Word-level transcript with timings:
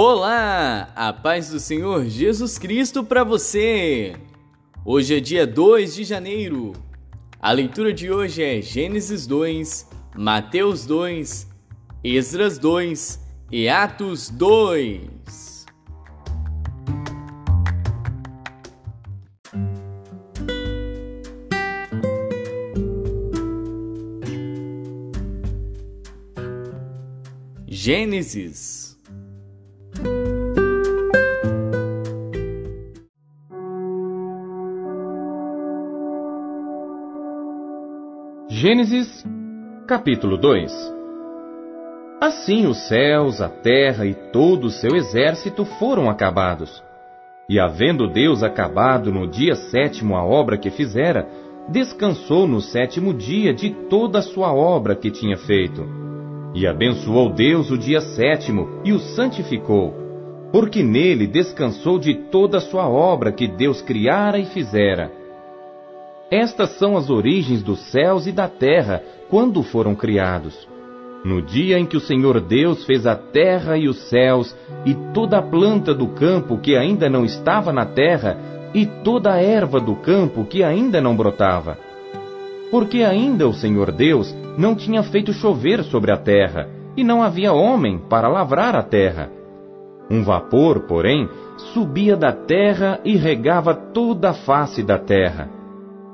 Olá, 0.00 0.92
a 0.94 1.12
paz 1.12 1.50
do 1.50 1.58
Senhor 1.58 2.06
Jesus 2.06 2.56
Cristo 2.56 3.02
para 3.02 3.24
você. 3.24 4.14
Hoje 4.84 5.16
é 5.16 5.18
dia 5.18 5.44
2 5.44 5.96
de 5.96 6.04
janeiro. 6.04 6.72
A 7.40 7.50
leitura 7.50 7.92
de 7.92 8.08
hoje 8.08 8.40
é 8.40 8.62
Gênesis 8.62 9.26
2, 9.26 9.88
Mateus 10.14 10.86
2, 10.86 11.48
Esdras 12.04 12.60
2 12.60 13.20
e 13.50 13.68
Atos 13.68 14.30
2. 14.30 15.66
Gênesis 27.66 28.77
Gênesis, 38.78 39.26
capítulo 39.88 40.36
2 40.36 40.72
Assim 42.20 42.64
os 42.66 42.86
céus, 42.86 43.40
a 43.40 43.48
terra 43.48 44.06
e 44.06 44.14
todo 44.14 44.66
o 44.66 44.70
seu 44.70 44.94
exército 44.94 45.64
foram 45.64 46.08
acabados. 46.08 46.80
E 47.48 47.58
havendo 47.58 48.06
Deus 48.06 48.40
acabado 48.40 49.12
no 49.12 49.26
dia 49.26 49.56
sétimo 49.56 50.16
a 50.16 50.24
obra 50.24 50.56
que 50.56 50.70
fizera, 50.70 51.28
descansou 51.68 52.46
no 52.46 52.60
sétimo 52.60 53.12
dia 53.12 53.52
de 53.52 53.70
toda 53.90 54.20
a 54.20 54.22
sua 54.22 54.54
obra 54.54 54.94
que 54.94 55.10
tinha 55.10 55.36
feito. 55.36 55.84
E 56.54 56.64
abençoou 56.64 57.30
Deus 57.30 57.72
o 57.72 57.76
dia 57.76 58.00
sétimo 58.00 58.80
e 58.84 58.92
o 58.92 59.00
santificou, 59.00 59.92
porque 60.52 60.84
nele 60.84 61.26
descansou 61.26 61.98
de 61.98 62.14
toda 62.14 62.58
a 62.58 62.60
sua 62.60 62.88
obra 62.88 63.32
que 63.32 63.48
Deus 63.48 63.82
criara 63.82 64.38
e 64.38 64.44
fizera. 64.44 65.17
Estas 66.30 66.70
são 66.78 66.96
as 66.96 67.08
origens 67.08 67.62
dos 67.62 67.80
céus 67.90 68.26
e 68.26 68.32
da 68.32 68.48
terra 68.48 69.02
quando 69.30 69.62
foram 69.62 69.94
criados. 69.94 70.68
No 71.24 71.40
dia 71.40 71.78
em 71.78 71.86
que 71.86 71.96
o 71.96 72.00
Senhor 72.00 72.40
Deus 72.40 72.84
fez 72.84 73.06
a 73.06 73.16
terra 73.16 73.76
e 73.76 73.88
os 73.88 73.96
céus, 74.08 74.54
e 74.84 74.94
toda 75.12 75.38
a 75.38 75.42
planta 75.42 75.94
do 75.94 76.08
campo 76.08 76.58
que 76.58 76.76
ainda 76.76 77.08
não 77.08 77.24
estava 77.24 77.72
na 77.72 77.84
terra, 77.86 78.38
e 78.74 78.86
toda 78.86 79.32
a 79.32 79.42
erva 79.42 79.80
do 79.80 79.96
campo 79.96 80.44
que 80.44 80.62
ainda 80.62 81.00
não 81.00 81.16
brotava. 81.16 81.78
Porque 82.70 83.02
ainda 83.02 83.48
o 83.48 83.54
Senhor 83.54 83.90
Deus 83.90 84.34
não 84.56 84.74
tinha 84.74 85.02
feito 85.02 85.32
chover 85.32 85.82
sobre 85.82 86.12
a 86.12 86.16
terra, 86.16 86.68
e 86.96 87.02
não 87.02 87.22
havia 87.22 87.52
homem 87.52 87.98
para 87.98 88.28
lavrar 88.28 88.76
a 88.76 88.82
terra. 88.82 89.30
Um 90.10 90.22
vapor, 90.22 90.80
porém, 90.80 91.28
subia 91.72 92.16
da 92.16 92.32
terra 92.32 93.00
e 93.04 93.16
regava 93.16 93.74
toda 93.74 94.30
a 94.30 94.34
face 94.34 94.82
da 94.82 94.98
terra. 94.98 95.57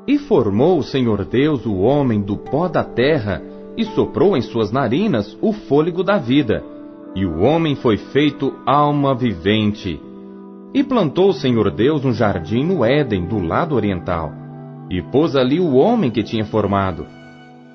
E 0.07 0.19
formou 0.19 0.79
o 0.79 0.83
Senhor 0.83 1.25
Deus 1.25 1.65
o 1.65 1.79
homem 1.79 2.21
do 2.21 2.37
pó 2.37 2.69
da 2.69 2.85
terra, 2.85 3.43
e 3.77 3.85
soprou 3.87 4.37
em 4.37 4.43
suas 4.43 4.71
narinas 4.71 5.37
o 5.41 5.53
fôlego 5.53 6.03
da 6.05 6.19
vida, 6.19 6.63
e 7.15 7.25
o 7.25 7.41
homem 7.41 7.75
foi 7.75 7.97
feito 7.97 8.55
alma 8.67 9.15
vivente. 9.15 10.01
E 10.75 10.83
plantou 10.85 11.31
o 11.31 11.35
Senhor 11.35 11.71
Deus 11.71 12.05
um 12.05 12.13
jardim 12.13 12.65
no 12.65 12.85
Éden, 12.85 13.25
do 13.25 13.39
lado 13.41 13.75
oriental, 13.75 14.33
e 14.91 15.01
pôs 15.01 15.35
ali 15.35 15.59
o 15.59 15.75
homem 15.75 16.11
que 16.11 16.23
tinha 16.23 16.45
formado. 16.45 17.07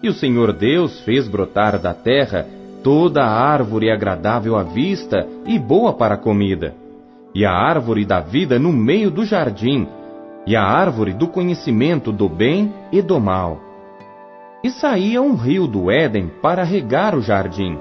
E 0.04 0.08
o 0.08 0.14
Senhor 0.14 0.54
Deus 0.54 1.00
fez 1.02 1.28
brotar 1.28 1.80
da 1.80 1.94
terra 1.94 2.46
toda 2.84 3.24
a 3.24 3.30
árvore 3.30 3.92
agradável 3.92 4.56
à 4.56 4.64
vista 4.64 5.28
e 5.46 5.58
boa 5.58 5.94
para 5.94 6.16
a 6.16 6.18
comida, 6.18 6.76
e 7.34 7.46
a 7.46 7.52
árvore 7.52 8.06
da 8.06 8.20
vida 8.20 8.60
no 8.60 8.72
meio 8.72 9.10
do 9.10 9.26
jardim, 9.26 9.88
e 10.46 10.56
a 10.56 10.64
árvore 10.64 11.14
do 11.14 11.28
conhecimento 11.28 12.12
do 12.12 12.28
bem 12.28 12.74
e 12.92 13.02
do 13.02 13.20
mal. 13.20 13.60
E 14.64 14.70
saía 14.70 15.22
um 15.22 15.36
rio 15.36 15.68
do 15.68 15.90
Éden 15.90 16.32
para 16.42 16.64
regar 16.64 17.16
o 17.16 17.22
jardim, 17.22 17.78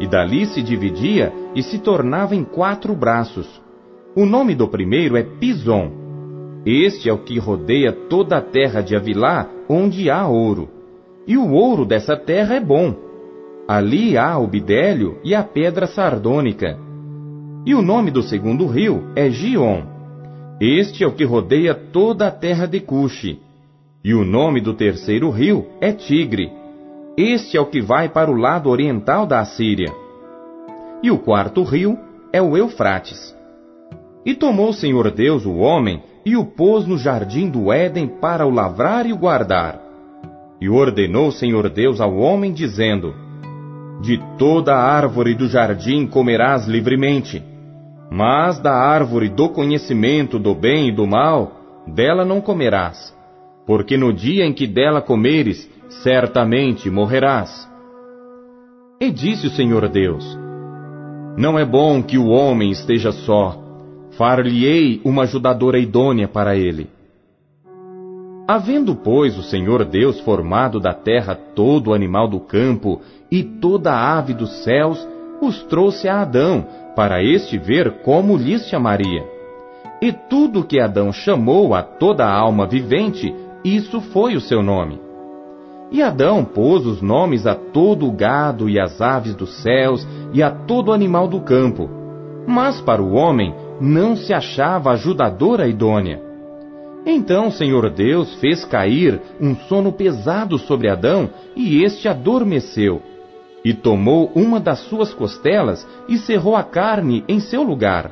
e 0.00 0.06
dali 0.06 0.46
se 0.46 0.62
dividia 0.62 1.32
e 1.54 1.62
se 1.62 1.78
tornava 1.78 2.34
em 2.34 2.44
quatro 2.44 2.94
braços. 2.94 3.62
O 4.14 4.26
nome 4.26 4.54
do 4.54 4.68
primeiro 4.68 5.16
é 5.16 5.22
Pison. 5.22 5.90
Este 6.66 7.08
é 7.08 7.12
o 7.12 7.18
que 7.18 7.38
rodeia 7.38 7.92
toda 7.92 8.36
a 8.36 8.42
terra 8.42 8.82
de 8.82 8.94
Avilá, 8.94 9.48
onde 9.68 10.10
há 10.10 10.26
ouro. 10.26 10.68
E 11.26 11.36
o 11.36 11.52
ouro 11.52 11.84
dessa 11.84 12.16
terra 12.16 12.54
é 12.54 12.60
bom. 12.60 12.94
Ali 13.66 14.18
há 14.18 14.36
o 14.38 14.46
bidélio 14.46 15.18
e 15.24 15.34
a 15.34 15.42
pedra 15.42 15.86
sardônica. 15.86 16.78
E 17.64 17.74
o 17.74 17.80
nome 17.80 18.10
do 18.10 18.22
segundo 18.22 18.66
rio 18.66 19.04
é 19.14 19.30
Gion. 19.30 19.91
Este 20.60 21.02
é 21.02 21.06
o 21.06 21.12
que 21.12 21.24
rodeia 21.24 21.74
toda 21.74 22.28
a 22.28 22.30
terra 22.30 22.66
de 22.66 22.80
Cuxi. 22.80 23.40
E 24.04 24.14
o 24.14 24.24
nome 24.24 24.60
do 24.60 24.74
terceiro 24.74 25.30
rio 25.30 25.66
é 25.80 25.92
Tigre. 25.92 26.52
Este 27.16 27.56
é 27.56 27.60
o 27.60 27.66
que 27.66 27.80
vai 27.80 28.08
para 28.08 28.30
o 28.30 28.36
lado 28.36 28.68
oriental 28.68 29.26
da 29.26 29.40
Assíria. 29.40 29.92
E 31.02 31.10
o 31.10 31.18
quarto 31.18 31.62
rio 31.62 31.98
é 32.32 32.40
o 32.40 32.56
Eufrates. 32.56 33.34
E 34.24 34.34
tomou 34.34 34.70
o 34.70 34.74
Senhor 34.74 35.10
Deus 35.10 35.44
o 35.44 35.56
homem 35.56 36.02
e 36.24 36.36
o 36.36 36.44
pôs 36.44 36.86
no 36.86 36.96
jardim 36.96 37.48
do 37.50 37.72
Éden 37.72 38.06
para 38.06 38.46
o 38.46 38.50
lavrar 38.50 39.06
e 39.06 39.12
o 39.12 39.18
guardar. 39.18 39.80
E 40.60 40.68
ordenou 40.68 41.28
o 41.28 41.32
Senhor 41.32 41.68
Deus 41.68 42.00
ao 42.00 42.16
homem, 42.16 42.52
dizendo: 42.52 43.14
De 44.00 44.20
toda 44.38 44.74
a 44.74 44.80
árvore 44.80 45.34
do 45.34 45.48
jardim 45.48 46.06
comerás 46.06 46.66
livremente 46.66 47.42
mas 48.14 48.58
da 48.58 48.74
árvore 48.74 49.30
do 49.30 49.48
conhecimento 49.48 50.38
do 50.38 50.54
bem 50.54 50.88
e 50.88 50.92
do 50.92 51.06
mal, 51.06 51.52
dela 51.86 52.26
não 52.26 52.42
comerás, 52.42 53.16
porque 53.66 53.96
no 53.96 54.12
dia 54.12 54.44
em 54.44 54.52
que 54.52 54.66
dela 54.66 55.00
comeres, 55.00 55.66
certamente 55.88 56.90
morrerás. 56.90 57.66
E 59.00 59.10
disse 59.10 59.46
o 59.46 59.50
Senhor 59.50 59.88
Deus: 59.88 60.38
Não 61.38 61.58
é 61.58 61.64
bom 61.64 62.02
que 62.02 62.18
o 62.18 62.26
homem 62.26 62.70
esteja 62.70 63.12
só, 63.12 63.58
far-lhe-ei 64.18 65.00
uma 65.06 65.22
ajudadora 65.22 65.78
idônea 65.78 66.28
para 66.28 66.54
ele. 66.54 66.90
Havendo, 68.46 68.94
pois, 68.94 69.38
o 69.38 69.42
Senhor 69.42 69.86
Deus 69.86 70.20
formado 70.20 70.78
da 70.78 70.92
terra 70.92 71.34
todo 71.34 71.94
animal 71.94 72.28
do 72.28 72.40
campo 72.40 73.00
e 73.30 73.42
toda 73.42 73.94
ave 73.94 74.34
dos 74.34 74.62
céus, 74.64 75.08
os 75.40 75.62
trouxe 75.62 76.08
a 76.08 76.20
Adão, 76.20 76.66
para 76.94 77.22
este 77.22 77.58
ver 77.58 78.02
como 78.02 78.36
lhes 78.36 78.66
chamaria. 78.66 79.24
E 80.00 80.12
tudo 80.12 80.64
que 80.64 80.80
Adão 80.80 81.12
chamou 81.12 81.74
a 81.74 81.82
toda 81.82 82.24
a 82.24 82.32
alma 82.32 82.66
vivente, 82.66 83.34
isso 83.64 84.00
foi 84.00 84.34
o 84.34 84.40
seu 84.40 84.62
nome. 84.62 85.00
E 85.92 86.02
Adão 86.02 86.44
pôs 86.44 86.86
os 86.86 87.02
nomes 87.02 87.46
a 87.46 87.54
todo 87.54 88.08
o 88.08 88.12
gado 88.12 88.68
e 88.68 88.80
as 88.80 89.00
aves 89.00 89.34
dos 89.34 89.62
céus 89.62 90.06
e 90.32 90.42
a 90.42 90.50
todo 90.50 90.92
animal 90.92 91.28
do 91.28 91.40
campo. 91.40 91.88
Mas 92.46 92.80
para 92.80 93.02
o 93.02 93.12
homem 93.12 93.54
não 93.80 94.16
se 94.16 94.32
achava 94.32 94.90
ajudadora 94.90 95.68
idônea. 95.68 96.20
Então 97.04 97.48
o 97.48 97.52
Senhor 97.52 97.90
Deus 97.90 98.34
fez 98.36 98.64
cair 98.64 99.20
um 99.40 99.54
sono 99.54 99.92
pesado 99.92 100.56
sobre 100.58 100.88
Adão 100.88 101.28
e 101.54 101.82
este 101.82 102.08
adormeceu. 102.08 103.02
E 103.64 103.72
tomou 103.72 104.30
uma 104.34 104.58
das 104.58 104.80
suas 104.80 105.14
costelas 105.14 105.86
e 106.08 106.18
cerrou 106.18 106.56
a 106.56 106.64
carne 106.64 107.24
em 107.28 107.38
seu 107.38 107.62
lugar. 107.62 108.10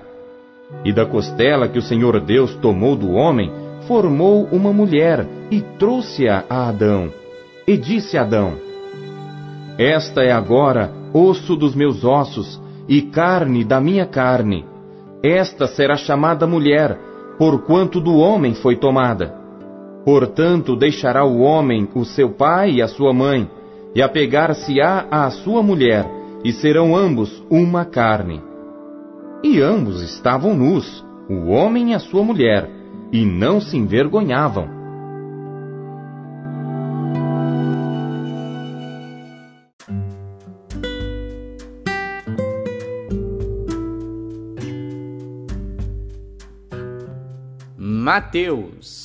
E 0.85 0.93
da 0.93 1.05
costela 1.05 1.69
que 1.69 1.79
o 1.79 1.83
Senhor 1.83 2.21
Deus 2.21 2.55
tomou 2.57 2.95
do 2.95 3.13
homem, 3.13 3.51
formou 3.89 4.49
uma 4.53 4.73
mulher 4.73 5.27
e 5.51 5.61
trouxe-a 5.61 6.45
a 6.49 6.69
Adão. 6.69 7.13
E 7.67 7.77
disse 7.77 8.17
a 8.17 8.23
Adão: 8.23 8.55
Esta 9.77 10.23
é 10.23 10.31
agora 10.31 10.93
osso 11.13 11.57
dos 11.57 11.75
meus 11.75 12.05
ossos 12.05 12.61
e 12.89 13.03
carne 13.03 13.65
da 13.65 13.81
minha 13.81 14.07
carne. 14.07 14.65
Esta 15.23 15.67
será 15.67 15.97
chamada 15.97 16.47
mulher, 16.47 16.99
porquanto 17.37 18.01
do 18.01 18.17
homem 18.17 18.55
foi 18.55 18.77
tomada. 18.77 19.35
Portanto, 20.05 20.77
deixará 20.77 21.25
o 21.25 21.41
homem 21.41 21.89
o 21.95 22.05
seu 22.05 22.31
pai 22.31 22.73
e 22.73 22.83
a 22.83 22.89
sua 22.89 23.13
mãe 23.13 23.51
e 23.95 24.03
apegar-se-á 24.03 25.07
à 25.11 25.31
sua 25.31 25.63
mulher, 25.63 26.07
e 26.45 26.53
serão 26.53 26.97
ambos 26.97 27.43
uma 27.51 27.85
carne. 27.85 28.43
E 29.43 29.61
ambos 29.61 30.03
estavam 30.03 30.55
nus, 30.55 31.05
o 31.29 31.49
homem 31.49 31.93
e 31.93 31.95
a 31.95 31.99
sua 31.99 32.23
mulher, 32.23 32.69
e 33.13 33.25
não 33.25 33.61
se 33.61 33.77
envergonhavam. 33.77 34.81
Mateus 47.77 49.00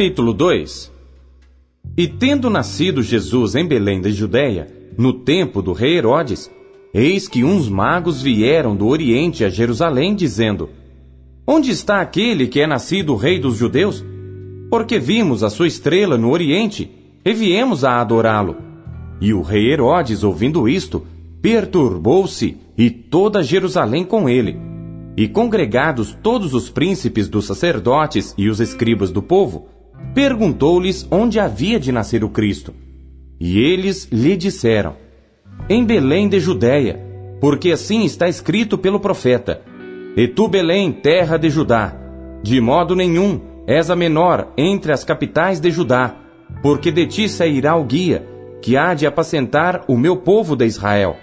Capítulo 0.00 0.32
2 0.32 0.90
E 1.94 2.08
tendo 2.08 2.48
nascido 2.48 3.02
Jesus 3.02 3.54
em 3.54 3.68
Belém 3.68 4.00
da 4.00 4.08
Judéia, 4.08 4.66
no 4.96 5.12
tempo 5.12 5.60
do 5.60 5.74
rei 5.74 5.98
Herodes, 5.98 6.50
eis 6.94 7.28
que 7.28 7.44
uns 7.44 7.68
magos 7.68 8.22
vieram 8.22 8.74
do 8.74 8.86
Oriente 8.86 9.44
a 9.44 9.50
Jerusalém, 9.50 10.14
dizendo: 10.14 10.70
Onde 11.46 11.70
está 11.70 12.00
aquele 12.00 12.48
que 12.48 12.62
é 12.62 12.66
nascido 12.66 13.14
rei 13.14 13.38
dos 13.38 13.58
judeus? 13.58 14.02
Porque 14.70 14.98
vimos 14.98 15.44
a 15.44 15.50
sua 15.50 15.66
estrela 15.66 16.16
no 16.16 16.30
Oriente 16.30 16.90
e 17.22 17.34
viemos 17.34 17.84
a 17.84 18.00
adorá-lo. 18.00 18.56
E 19.20 19.34
o 19.34 19.42
rei 19.42 19.70
Herodes, 19.70 20.24
ouvindo 20.24 20.66
isto, 20.66 21.06
perturbou-se 21.42 22.56
e 22.78 22.88
toda 22.88 23.42
Jerusalém 23.42 24.02
com 24.02 24.30
ele. 24.30 24.56
E 25.14 25.28
congregados 25.28 26.16
todos 26.22 26.54
os 26.54 26.70
príncipes 26.70 27.28
dos 27.28 27.44
sacerdotes 27.44 28.34
e 28.38 28.48
os 28.48 28.60
escribas 28.60 29.10
do 29.12 29.20
povo, 29.20 29.68
perguntou-lhes 30.14 31.06
onde 31.10 31.38
havia 31.38 31.78
de 31.78 31.92
nascer 31.92 32.24
o 32.24 32.28
Cristo. 32.28 32.74
E 33.38 33.58
eles 33.58 34.08
lhe 34.10 34.36
disseram: 34.36 34.96
Em 35.68 35.84
Belém 35.84 36.28
de 36.28 36.38
Judéia, 36.38 37.00
porque 37.40 37.70
assim 37.72 38.04
está 38.04 38.28
escrito 38.28 38.76
pelo 38.76 39.00
profeta: 39.00 39.62
E 40.16 40.28
tu, 40.28 40.48
Belém, 40.48 40.92
terra 40.92 41.36
de 41.36 41.48
Judá, 41.48 41.96
de 42.42 42.60
modo 42.60 42.94
nenhum 42.94 43.40
és 43.66 43.88
a 43.90 43.96
menor 43.96 44.52
entre 44.56 44.92
as 44.92 45.04
capitais 45.04 45.60
de 45.60 45.70
Judá, 45.70 46.16
porque 46.62 46.90
de 46.90 47.06
ti 47.06 47.28
sairá 47.28 47.76
o 47.76 47.84
guia, 47.84 48.26
que 48.60 48.76
há 48.76 48.94
de 48.94 49.06
apacentar 49.06 49.84
o 49.88 49.96
meu 49.96 50.16
povo 50.16 50.56
de 50.56 50.66
Israel. 50.66 51.16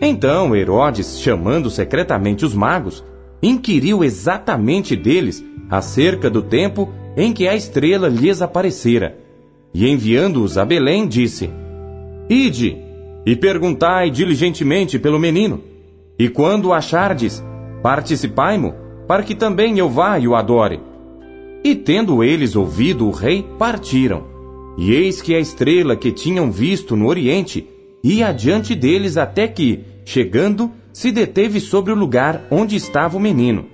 Então 0.00 0.54
Herodes, 0.56 1.20
chamando 1.20 1.70
secretamente 1.70 2.44
os 2.44 2.54
magos, 2.54 3.04
inquiriu 3.42 4.02
exatamente 4.02 4.96
deles 4.96 5.44
acerca 5.70 6.28
do 6.28 6.42
tempo 6.42 6.92
em 7.16 7.32
que 7.32 7.48
a 7.48 7.54
estrela 7.54 8.08
lhes 8.08 8.42
aparecera. 8.42 9.18
E 9.74 9.88
enviando-os 9.88 10.58
a 10.58 10.64
Belém, 10.64 11.06
disse: 11.06 11.50
Ide 12.28 12.76
e 13.24 13.36
perguntai 13.36 14.10
diligentemente 14.10 14.98
pelo 14.98 15.18
menino, 15.18 15.62
e 16.18 16.28
quando 16.28 16.66
o 16.66 16.72
achardes, 16.72 17.42
participai-mo, 17.82 18.74
para 19.06 19.22
que 19.22 19.34
também 19.34 19.78
eu 19.78 19.88
vá 19.88 20.18
e 20.18 20.26
o 20.26 20.34
adore. 20.34 20.80
E 21.64 21.74
tendo 21.74 22.24
eles 22.24 22.56
ouvido 22.56 23.06
o 23.06 23.10
rei, 23.10 23.44
partiram. 23.58 24.24
E 24.76 24.92
eis 24.92 25.20
que 25.20 25.34
a 25.34 25.38
estrela 25.38 25.94
que 25.94 26.10
tinham 26.10 26.50
visto 26.50 26.96
no 26.96 27.06
oriente 27.06 27.68
ia 28.02 28.28
adiante 28.28 28.74
deles 28.74 29.16
até 29.16 29.46
que, 29.46 29.84
Chegando, 30.04 30.70
se 30.92 31.10
deteve 31.10 31.60
sobre 31.60 31.92
o 31.92 31.96
lugar 31.96 32.46
onde 32.50 32.76
estava 32.76 33.16
o 33.16 33.20
menino. 33.20 33.66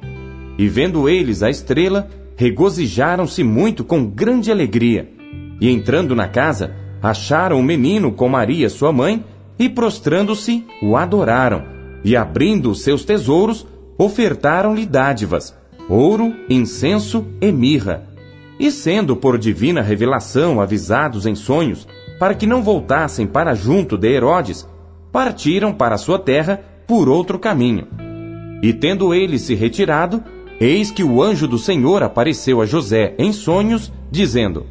E 0.58 0.68
vendo 0.68 1.08
eles 1.08 1.42
a 1.42 1.50
estrela, 1.50 2.08
regozijaram-se 2.38 3.42
muito 3.42 3.82
com 3.82 4.06
grande 4.06 4.52
alegria. 4.52 5.10
E 5.60 5.68
entrando 5.68 6.14
na 6.14 6.28
casa, 6.28 6.72
acharam 7.02 7.58
o 7.58 7.62
menino 7.64 8.12
com 8.12 8.28
Maria, 8.28 8.70
sua 8.70 8.92
mãe, 8.92 9.24
e 9.58 9.68
prostrando-se, 9.68 10.64
o 10.80 10.96
adoraram. 10.96 11.64
E 12.04 12.14
abrindo 12.14 12.70
os 12.70 12.82
seus 12.82 13.04
tesouros, 13.04 13.66
ofertaram-lhe 13.98 14.86
dádivas, 14.86 15.52
ouro, 15.88 16.32
incenso 16.48 17.26
e 17.40 17.50
mirra. 17.50 18.04
E 18.56 18.70
sendo 18.70 19.16
por 19.16 19.36
divina 19.36 19.82
revelação 19.82 20.60
avisados 20.60 21.26
em 21.26 21.34
sonhos, 21.34 21.88
para 22.20 22.34
que 22.34 22.46
não 22.46 22.62
voltassem 22.62 23.26
para 23.26 23.52
junto 23.52 23.98
de 23.98 24.12
Herodes, 24.12 24.64
partiram 25.10 25.72
para 25.72 25.98
sua 25.98 26.20
terra 26.20 26.60
por 26.86 27.08
outro 27.08 27.36
caminho. 27.36 27.88
E 28.62 28.72
tendo 28.72 29.12
ele 29.12 29.40
se 29.40 29.56
retirado, 29.56 30.22
eis 30.60 30.90
que 30.90 31.04
o 31.04 31.22
anjo 31.22 31.46
do 31.46 31.58
Senhor 31.58 32.02
apareceu 32.02 32.60
a 32.60 32.66
José 32.66 33.14
em 33.18 33.32
sonhos, 33.32 33.92
dizendo: 34.10 34.66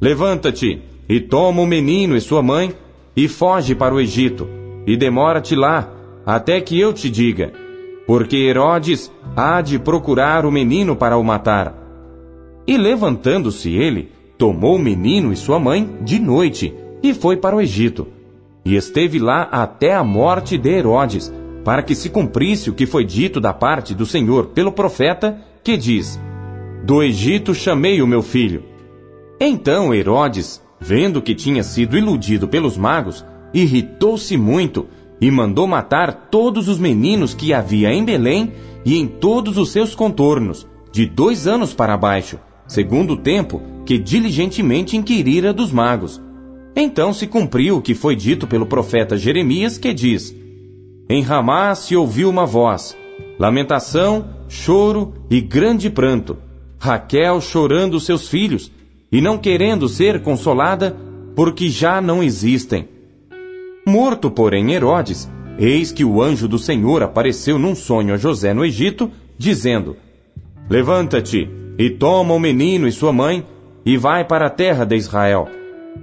Levanta-te 0.00 0.82
e 1.08 1.20
toma 1.20 1.62
o 1.62 1.66
menino 1.66 2.16
e 2.16 2.20
sua 2.20 2.42
mãe 2.42 2.74
e 3.16 3.28
foge 3.28 3.74
para 3.74 3.94
o 3.94 4.00
Egito, 4.00 4.48
e 4.86 4.96
demora-te 4.96 5.54
lá, 5.54 5.90
até 6.24 6.60
que 6.60 6.78
eu 6.78 6.92
te 6.92 7.08
diga, 7.08 7.52
porque 8.06 8.36
Herodes 8.36 9.10
há 9.34 9.60
de 9.60 9.78
procurar 9.78 10.44
o 10.44 10.52
menino 10.52 10.94
para 10.94 11.16
o 11.16 11.24
matar. 11.24 11.74
E 12.66 12.76
levantando-se 12.76 13.74
ele, 13.74 14.10
tomou 14.36 14.76
o 14.76 14.78
menino 14.78 15.32
e 15.32 15.36
sua 15.36 15.58
mãe 15.58 15.88
de 16.02 16.18
noite 16.18 16.74
e 17.02 17.14
foi 17.14 17.36
para 17.36 17.56
o 17.56 17.60
Egito 17.60 18.08
e 18.66 18.74
esteve 18.74 19.20
lá 19.20 19.42
até 19.42 19.94
a 19.94 20.02
morte 20.02 20.58
de 20.58 20.68
Herodes, 20.70 21.32
para 21.66 21.82
que 21.82 21.96
se 21.96 22.08
cumprisse 22.08 22.70
o 22.70 22.72
que 22.72 22.86
foi 22.86 23.04
dito 23.04 23.40
da 23.40 23.52
parte 23.52 23.92
do 23.92 24.06
Senhor 24.06 24.46
pelo 24.54 24.70
profeta, 24.70 25.36
que 25.64 25.76
diz: 25.76 26.16
Do 26.84 27.02
Egito 27.02 27.52
chamei 27.52 28.00
o 28.00 28.06
meu 28.06 28.22
filho. 28.22 28.62
Então 29.40 29.92
Herodes, 29.92 30.62
vendo 30.78 31.20
que 31.20 31.34
tinha 31.34 31.64
sido 31.64 31.98
iludido 31.98 32.46
pelos 32.46 32.76
magos, 32.76 33.26
irritou-se 33.52 34.36
muito 34.36 34.86
e 35.20 35.28
mandou 35.28 35.66
matar 35.66 36.28
todos 36.30 36.68
os 36.68 36.78
meninos 36.78 37.34
que 37.34 37.52
havia 37.52 37.92
em 37.92 38.04
Belém 38.04 38.52
e 38.84 38.96
em 38.96 39.08
todos 39.08 39.58
os 39.58 39.72
seus 39.72 39.92
contornos, 39.92 40.68
de 40.92 41.04
dois 41.04 41.48
anos 41.48 41.74
para 41.74 41.96
baixo, 41.96 42.38
segundo 42.68 43.14
o 43.14 43.16
tempo 43.16 43.60
que 43.84 43.98
diligentemente 43.98 44.96
inquirira 44.96 45.52
dos 45.52 45.72
magos 45.72 46.22
então 46.78 47.10
se 47.14 47.26
cumpriu 47.26 47.78
o 47.78 47.82
que 47.82 47.94
foi 47.94 48.14
dito 48.14 48.46
pelo 48.46 48.66
profeta 48.66 49.16
Jeremias, 49.16 49.78
que 49.78 49.94
diz: 49.94 50.36
Em 51.08 51.22
Ramá 51.22 51.74
se 51.74 51.94
ouviu 51.96 52.28
uma 52.28 52.44
voz, 52.44 52.96
lamentação, 53.38 54.28
choro 54.48 55.14
e 55.30 55.40
grande 55.40 55.88
pranto, 55.88 56.36
Raquel 56.78 57.40
chorando 57.40 58.00
seus 58.00 58.28
filhos, 58.28 58.72
e 59.10 59.20
não 59.20 59.38
querendo 59.38 59.88
ser 59.88 60.20
consolada, 60.20 60.96
porque 61.34 61.68
já 61.68 62.00
não 62.00 62.22
existem. 62.22 62.88
Morto, 63.86 64.30
porém, 64.30 64.72
Herodes, 64.72 65.30
eis 65.58 65.92
que 65.92 66.04
o 66.04 66.20
anjo 66.20 66.48
do 66.48 66.58
Senhor 66.58 67.02
apareceu 67.02 67.58
num 67.58 67.74
sonho 67.74 68.14
a 68.14 68.16
José 68.16 68.52
no 68.52 68.64
Egito, 68.64 69.10
dizendo: 69.38 69.96
Levanta-te 70.68 71.48
e 71.78 71.90
toma 71.90 72.34
o 72.34 72.40
menino 72.40 72.88
e 72.88 72.92
sua 72.92 73.12
mãe, 73.12 73.44
e 73.84 73.96
vai 73.96 74.24
para 74.24 74.46
a 74.46 74.50
terra 74.50 74.84
de 74.84 74.96
Israel 74.96 75.48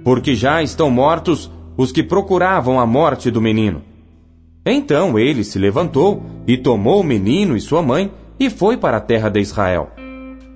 porque 0.02 0.34
já 0.34 0.62
estão 0.62 0.90
mortos 0.90 1.50
os 1.76 1.92
que 1.92 2.02
procuravam 2.02 2.80
a 2.80 2.86
morte 2.86 3.30
do 3.30 3.40
menino. 3.40 3.82
Então 4.64 5.18
ele 5.18 5.44
se 5.44 5.58
levantou 5.58 6.22
e 6.46 6.56
tomou 6.56 7.00
o 7.00 7.04
menino 7.04 7.56
e 7.56 7.60
sua 7.60 7.82
mãe 7.82 8.10
e 8.38 8.48
foi 8.48 8.76
para 8.76 8.96
a 8.96 9.00
terra 9.00 9.28
de 9.28 9.40
Israel. 9.40 9.90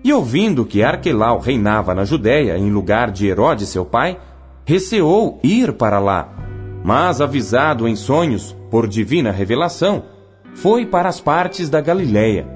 E 0.03 0.13
ouvindo 0.13 0.65
que 0.65 0.83
Arquelau 0.83 1.39
reinava 1.39 1.95
na 1.95 2.05
Judéia 2.05 2.57
em 2.57 2.71
lugar 2.71 3.11
de 3.11 3.27
Herodes 3.27 3.69
seu 3.69 3.85
pai, 3.85 4.19
receou 4.65 5.39
ir 5.43 5.73
para 5.75 5.99
lá. 5.99 6.29
Mas 6.85 7.21
avisado 7.21 7.87
em 7.87 7.97
sonhos 7.97 8.57
por 8.71 8.87
divina 8.87 9.31
revelação, 9.31 10.05
foi 10.55 10.87
para 10.87 11.09
as 11.09 11.21
partes 11.21 11.69
da 11.69 11.81
Galiléia. 11.81 12.47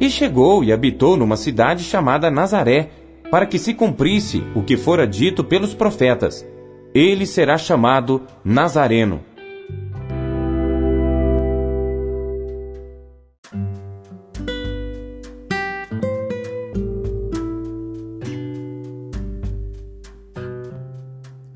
E 0.00 0.08
chegou 0.10 0.64
e 0.64 0.72
habitou 0.72 1.16
numa 1.16 1.36
cidade 1.36 1.84
chamada 1.84 2.30
Nazaré, 2.30 2.90
para 3.30 3.46
que 3.46 3.58
se 3.58 3.74
cumprisse 3.74 4.42
o 4.54 4.62
que 4.62 4.76
fora 4.76 5.06
dito 5.06 5.44
pelos 5.44 5.74
profetas: 5.74 6.44
ele 6.94 7.26
será 7.26 7.56
chamado 7.56 8.22
Nazareno. 8.44 9.20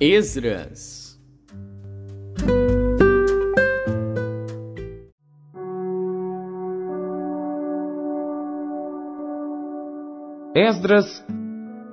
Esdras. 0.07 1.19
Esdras 10.55 11.25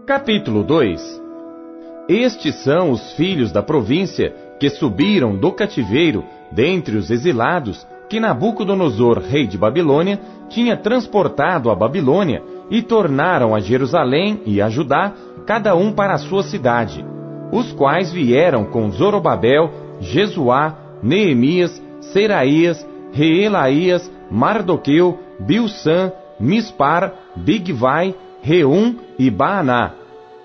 Capítulo 0.06 0.62
2 0.62 1.22
Estes 2.10 2.56
são 2.66 2.92
os 2.92 3.14
filhos 3.14 3.50
da 3.54 3.64
província 3.64 4.36
que 4.60 4.70
subiram 4.70 5.38
do 5.38 5.54
cativeiro 5.54 6.26
dentre 6.52 6.98
os 6.98 7.10
exilados 7.10 7.88
que 8.10 8.20
Nabucodonosor, 8.20 9.20
rei 9.20 9.48
de 9.48 9.58
Babilônia, 9.58 10.20
tinha 10.50 10.76
transportado 10.76 11.72
à 11.72 11.76
Babilônia 11.76 12.44
e 12.70 12.82
tornaram 12.82 13.56
a 13.56 13.62
Jerusalém 13.62 14.42
e 14.46 14.62
a 14.62 14.68
Judá, 14.68 15.14
cada 15.48 15.74
um 15.78 15.94
para 15.94 16.16
a 16.16 16.18
sua 16.18 16.44
cidade, 16.44 17.06
os 17.52 17.72
quais 17.74 18.12
vieram 18.12 18.66
com 18.66 18.90
Zorobabel, 18.92 19.70
Jesuá, 20.00 20.76
Neemias, 21.04 21.82
Seraías, 22.00 22.88
Reelaías, 23.12 24.12
Mardoqueu, 24.30 25.20
Bilsan, 25.40 26.12
Mispar, 26.40 27.14
Bigvai, 27.36 28.16
Reum 28.42 28.96
e 29.20 29.30
Baaná, 29.30 29.94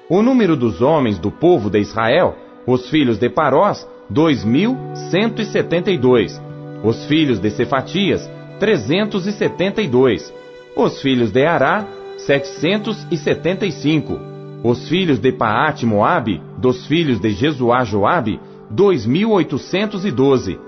o 0.09 0.23
número 0.23 0.57
dos 0.57 0.83
homens 0.83 1.19
do 1.19 1.31
povo 1.31 1.71
de 1.71 1.81
Israel, 1.81 2.37
os 2.67 2.91
filhos 2.91 3.19
de 3.19 3.29
Parós, 3.29 3.89
dois 4.09 4.45
mil 4.45 4.77
cento 5.11 5.41
e 5.43 5.45
setenta 5.45 5.91
e 5.91 5.99
dois. 5.99 6.41
Os 6.85 7.07
filhos 7.07 7.41
de 7.41 7.51
Cefatias, 7.51 8.31
trezentos 8.61 9.27
e 9.27 9.33
setenta 9.33 9.81
e 9.81 9.89
dois. 9.89 10.33
Os 10.77 11.01
filhos 11.01 11.33
de 11.33 11.45
Ará, 11.45 11.87
setecentos 12.19 13.07
e 13.11 13.17
setenta 13.17 13.67
e 13.67 13.73
cinco. 13.73 14.19
Os 14.63 14.89
filhos 14.89 15.19
de 15.19 15.33
Paate 15.33 15.87
Moabe, 15.87 16.41
dos 16.59 16.87
filhos 16.87 17.21
de 17.21 17.31
Jesuá 17.31 17.85
Joabe, 17.85 18.41
2.812. 18.75 20.59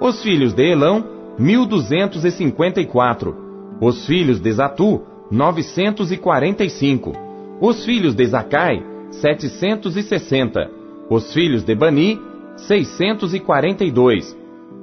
Os 0.00 0.22
filhos 0.22 0.52
de 0.52 0.70
Elão, 0.70 1.04
1.254. 1.38 3.34
Os 3.80 4.06
filhos 4.06 4.40
de 4.40 4.52
Zatu, 4.52 5.02
945. 5.30 7.12
Os 7.60 7.84
filhos 7.84 8.14
de 8.14 8.26
Zacai, 8.26 8.82
760. 9.10 10.70
Os 11.08 11.32
filhos 11.32 11.62
de 11.64 11.74
Bani, 11.74 12.20
642. 12.56 14.36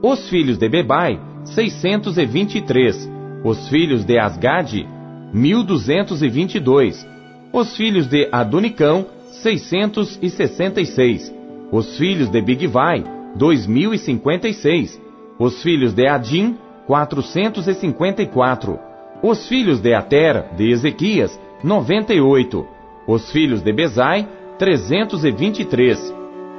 Os 0.03 0.29
filhos 0.29 0.57
de 0.57 0.69
Bebai, 0.69 1.19
623. 1.45 3.09
Os 3.43 3.67
filhos 3.69 4.05
de 4.05 4.19
Asgade, 4.19 4.87
1222. 5.33 7.07
Os 7.53 7.75
filhos 7.75 8.07
de 8.07 8.29
Adunicão, 8.31 9.05
666. 9.31 11.33
Os 11.71 11.97
filhos 11.97 12.29
de 12.29 12.41
Bigvai, 12.41 13.03
2056. 13.35 15.01
Os 15.39 15.63
filhos 15.63 15.93
de 15.93 16.07
Adim, 16.07 16.57
454. 16.85 18.77
Os 19.23 19.47
filhos 19.47 19.79
de 19.79 19.93
Ater, 19.93 20.53
de 20.55 20.71
Ezequias, 20.71 21.39
98. 21.63 22.67
Os 23.07 23.31
filhos 23.31 23.61
de 23.61 23.71
Bezai, 23.71 24.27
323. 24.59 26.13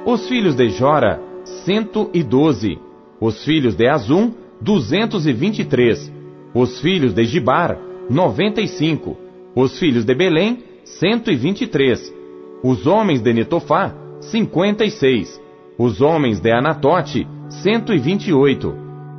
Os 0.05 0.27
filhos 0.27 0.55
de 0.55 0.69
Jora, 0.69 1.21
112. 1.65 2.79
Os 3.19 3.45
filhos 3.45 3.75
de 3.75 3.87
Azum, 3.87 4.33
223. 4.59 6.11
Os 6.53 6.81
filhos 6.81 7.13
de 7.13 7.23
Gibar, 7.25 7.77
95. 8.09 9.17
Os 9.55 9.77
filhos 9.77 10.05
de 10.05 10.15
Belém, 10.15 10.63
123. 10.83 12.22
Os 12.63 12.87
homens 12.87 13.21
de 13.21 13.33
Netofá, 13.33 13.93
cinquenta 14.21 14.85
e 14.85 14.89
seis. 14.89 15.37
Os 15.77 15.99
homens 15.99 16.39
de 16.39 16.49
Anatote, 16.49 17.27
cento 17.49 17.93
e 17.93 17.97
vinte 17.97 18.29
e 18.29 18.33
oito. 18.33 18.73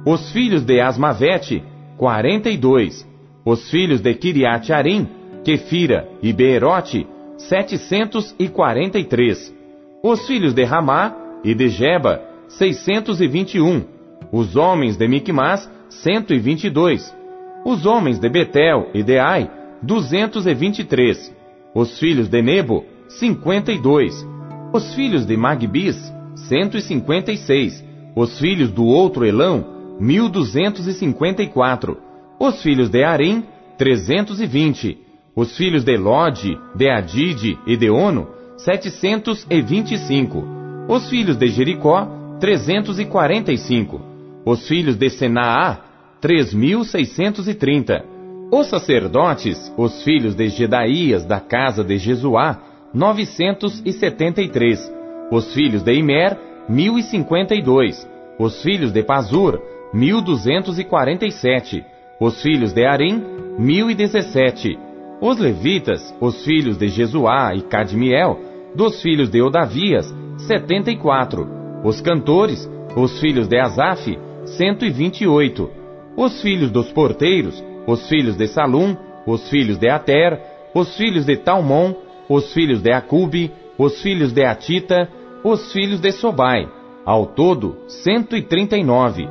Os 0.07 0.33
filhos 0.33 0.63
de 0.65 0.81
Asmavete, 0.81 1.63
quarenta 1.99 2.49
e 2.49 2.57
dois. 2.57 3.07
Os 3.45 3.71
filhos 3.71 4.01
de 4.01 4.15
Kiriat 4.15 4.73
Arim, 4.73 5.07
Kefira 5.45 6.09
e 6.23 6.33
Beerote, 6.33 7.07
setecentos 7.37 8.35
e 8.39 8.49
quarenta 8.49 8.99
e 8.99 9.05
três. 9.05 9.55
Os 10.03 10.27
filhos 10.27 10.55
de 10.55 10.65
Ramá 10.65 11.15
e 11.45 11.55
de 11.55 11.69
Jeba, 11.69 12.23
seiscentos 12.49 13.21
e 13.21 13.29
vinte 13.29 13.57
e 13.57 13.61
um. 13.61 13.85
Os 14.33 14.57
homens 14.57 14.97
de 14.97 15.07
Micmas, 15.07 15.71
cento 15.91 16.33
e 16.33 16.39
vinte 16.39 16.65
e 16.65 16.71
dois. 16.71 17.15
Os 17.63 17.85
homens 17.85 18.19
de 18.19 18.29
Betel 18.31 18.89
e 18.95 19.03
de 19.03 19.19
Ai, 19.19 19.51
duzentos 19.83 20.47
e 20.47 20.55
vinte 20.55 20.79
e 20.79 20.85
três. 20.85 21.31
Os 21.75 21.99
filhos 21.99 22.27
de 22.27 22.41
Nebo, 22.41 22.87
cinquenta 23.09 23.73
e 23.73 23.79
dois. 23.79 24.27
Os 24.73 24.95
filhos 24.95 25.25
de 25.27 25.37
Magbis, 25.37 25.97
cento 26.35 26.77
e 26.77 26.81
cinquenta 26.81 27.33
e 27.33 27.37
seis. 27.37 27.85
Os 28.17 28.39
filhos 28.39 28.71
do 28.71 28.85
outro 28.85 29.25
Elão, 29.25 29.65
mil 30.01 30.29
duzentos 30.29 30.87
e 30.87 30.93
cinquenta 30.93 31.43
e 31.43 31.49
quatro. 31.49 31.99
Os 32.39 32.63
filhos 32.63 32.89
de 32.89 33.03
Arim, 33.05 33.45
trezentos 33.79 34.41
e 34.41 34.47
vinte. 34.47 34.99
Os 35.35 35.57
filhos 35.57 35.83
de 35.85 35.97
Lode, 35.97 36.59
de 36.77 36.89
Adide 36.89 37.59
e 37.67 37.77
de 37.77 37.91
Ono, 37.91 38.29
725. 38.57 40.45
Os 40.89 41.09
filhos 41.09 41.37
de 41.37 41.49
Jericó, 41.49 42.09
345. 42.39 44.01
Os 44.45 44.69
filhos 44.69 44.97
de 44.97 45.11
Senaá, 45.11 45.79
3630. 46.21 48.05
Os 48.53 48.69
sacerdotes, 48.69 49.73
os 49.77 50.03
filhos 50.05 50.35
de 50.35 50.49
Gedaías 50.49 51.25
da 51.25 51.41
casa 51.41 51.83
de 51.83 51.99
Jesuá, 51.99 52.61
973. 52.95 54.93
Os 55.31 55.53
filhos 55.53 55.83
de 55.83 55.93
Imer, 55.93 56.39
1052. 56.69 58.09
Os 58.39 58.63
filhos 58.63 58.93
de 58.93 59.03
Pazur, 59.03 59.61
1247. 59.93 61.85
Os 62.21 62.41
filhos 62.41 62.73
de 62.73 62.87
Arim, 62.87 63.23
1017. 63.59 64.79
Os 65.21 65.39
levitas, 65.39 66.15
os 66.21 66.45
filhos 66.45 66.77
de 66.77 66.89
Jesuá 66.89 67.55
e 67.55 67.63
Cadmiel, 67.63 68.39
dos 68.75 69.03
filhos 69.03 69.31
de 69.31 69.43
Odavias, 69.43 70.15
setenta 70.47 70.91
e 70.91 70.97
quatro. 70.97 71.49
Os 71.83 72.01
cantores, 72.01 72.69
os 72.97 73.21
filhos 73.21 73.49
de 73.49 73.59
Asaf, 73.59 74.19
cento 74.45 74.85
e 74.85 74.91
vinte 74.91 75.23
e 75.23 75.27
oito. 75.27 75.71
Os 76.17 76.41
filhos 76.43 76.71
dos 76.71 76.93
porteiros, 76.93 77.63
os 77.87 78.09
filhos 78.09 78.37
de 78.37 78.47
Salum, 78.47 78.97
os 79.27 79.49
filhos 79.49 79.79
de 79.79 79.89
Ater, 79.89 80.41
os 80.75 80.97
filhos 80.97 81.25
de 81.27 81.37
Talmon, 81.37 81.95
os 82.29 82.53
filhos 82.53 82.81
de 82.83 82.93
Acube, 82.93 83.53
os 83.79 84.01
filhos 84.03 84.33
de 84.33 84.45
Atita, 84.45 85.09
os 85.43 85.73
filhos 85.73 86.01
de 86.01 86.13
Sobai, 86.13 86.69
ao 87.05 87.27
todo 87.27 87.77
cento 87.87 88.37
e 88.37 88.43
trinta 88.43 88.77
e 88.77 88.85
nove. 88.85 89.29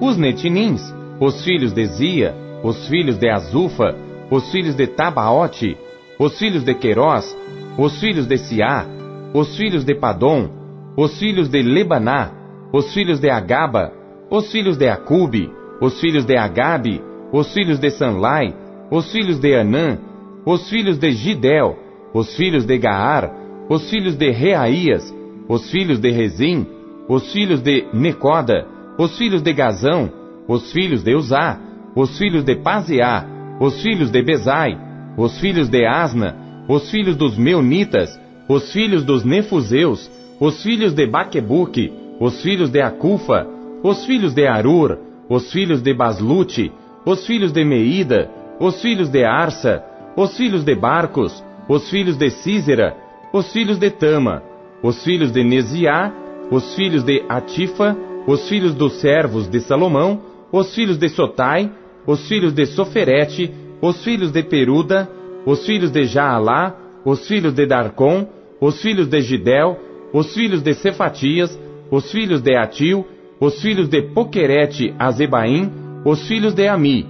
Os 0.00 0.16
netinins, 0.16 0.82
os 1.20 1.42
filhos 1.44 1.72
de 1.72 1.86
Zia, 1.86 2.34
os 2.62 2.88
filhos 2.88 3.18
de 3.18 3.30
Azufa, 3.30 3.94
os 4.30 4.50
filhos 4.50 4.74
de 4.74 4.86
Tabaote, 4.86 5.76
os 6.18 6.38
filhos 6.38 6.64
de 6.64 6.74
Queiroz, 6.74 7.36
os 7.78 7.98
filhos 8.00 8.26
de 8.26 8.36
Siá, 8.36 8.86
os 9.32 9.56
filhos 9.56 9.84
de 9.84 9.94
Padom, 9.94 10.50
os 10.96 11.18
filhos 11.18 11.48
de 11.48 11.62
Lebaná, 11.62 12.32
os 12.72 12.92
filhos 12.92 13.20
de 13.20 13.30
Agaba, 13.30 13.92
os 14.30 14.50
filhos 14.50 14.76
de 14.76 14.88
Acube, 14.88 15.50
os 15.80 16.00
filhos 16.00 16.24
de 16.24 16.36
Agabe, 16.36 17.02
os 17.32 17.52
filhos 17.52 17.78
de 17.78 17.90
Sanlai, 17.90 18.54
os 18.90 19.10
filhos 19.12 19.38
de 19.38 19.54
Anã, 19.54 19.98
os 20.44 20.68
filhos 20.68 20.98
de 20.98 21.12
Gidel, 21.12 21.76
os 22.16 22.34
filhos 22.34 22.64
de 22.64 22.78
Gaar, 22.78 23.30
os 23.68 23.90
filhos 23.90 24.16
de 24.16 24.30
Reaías, 24.30 25.14
os 25.46 25.70
filhos 25.70 26.00
de 26.00 26.10
Rezim, 26.10 26.66
os 27.06 27.30
filhos 27.30 27.60
de 27.60 27.86
Necoda, 27.92 28.66
os 28.98 29.18
filhos 29.18 29.42
de 29.42 29.52
Gazão, 29.52 30.10
os 30.48 30.72
filhos 30.72 31.02
de 31.04 31.14
Uzá, 31.14 31.60
os 31.94 32.16
filhos 32.16 32.42
de 32.42 32.56
Pazeá, 32.56 33.26
os 33.60 33.82
filhos 33.82 34.10
de 34.10 34.22
Bezai, 34.22 34.78
os 35.18 35.38
filhos 35.38 35.68
de 35.68 35.84
Asna, 35.84 36.34
os 36.66 36.90
filhos 36.90 37.16
dos 37.16 37.36
Meunitas, 37.36 38.18
os 38.48 38.72
filhos 38.72 39.04
dos 39.04 39.22
Nefuseus, 39.22 40.10
os 40.40 40.62
filhos 40.62 40.94
de 40.94 41.06
Baquebuque, 41.06 41.92
os 42.18 42.40
filhos 42.40 42.70
de 42.70 42.80
Acufa, 42.80 43.46
os 43.82 44.06
filhos 44.06 44.32
de 44.32 44.46
Arur, 44.46 44.96
os 45.28 45.52
filhos 45.52 45.82
de 45.82 45.92
Baslute, 45.92 46.72
os 47.04 47.26
filhos 47.26 47.52
de 47.52 47.62
Meida, 47.62 48.30
os 48.58 48.80
filhos 48.80 49.10
de 49.10 49.22
Arsa, 49.22 49.84
os 50.16 50.34
filhos 50.34 50.64
de 50.64 50.74
Barcos, 50.74 51.44
os 51.68 51.90
filhos 51.90 52.16
de 52.16 52.30
Císera, 52.30 52.96
os 53.32 53.52
filhos 53.52 53.78
de 53.78 53.90
Tama, 53.90 54.42
os 54.82 55.02
filhos 55.02 55.32
de 55.32 55.42
Neziá, 55.42 56.12
os 56.50 56.74
filhos 56.74 57.02
de 57.02 57.24
Atifa, 57.28 57.96
os 58.26 58.48
filhos 58.48 58.74
dos 58.74 59.00
servos 59.00 59.48
de 59.48 59.60
Salomão, 59.60 60.20
os 60.52 60.74
filhos 60.74 60.98
de 60.98 61.08
Sotai, 61.08 61.70
os 62.06 62.26
filhos 62.28 62.52
de 62.52 62.66
Soferete, 62.66 63.52
os 63.80 64.02
filhos 64.02 64.30
de 64.30 64.42
Peruda, 64.42 65.08
os 65.44 65.64
filhos 65.66 65.90
de 65.90 66.04
Jaalá, 66.04 66.74
os 67.04 67.26
filhos 67.26 67.52
de 67.52 67.66
Darcom, 67.66 68.28
os 68.60 68.80
filhos 68.80 69.08
de 69.08 69.20
Gidel, 69.20 69.78
os 70.12 70.32
filhos 70.34 70.62
de 70.62 70.74
Cefatias, 70.74 71.58
os 71.90 72.10
filhos 72.10 72.40
de 72.40 72.56
Atil, 72.56 73.06
os 73.40 73.60
filhos 73.60 73.88
de 73.88 74.02
Poquerete 74.02 74.94
Azebaim, 74.98 75.70
os 76.04 76.26
filhos 76.26 76.54
de 76.54 76.66
Ami, 76.66 77.06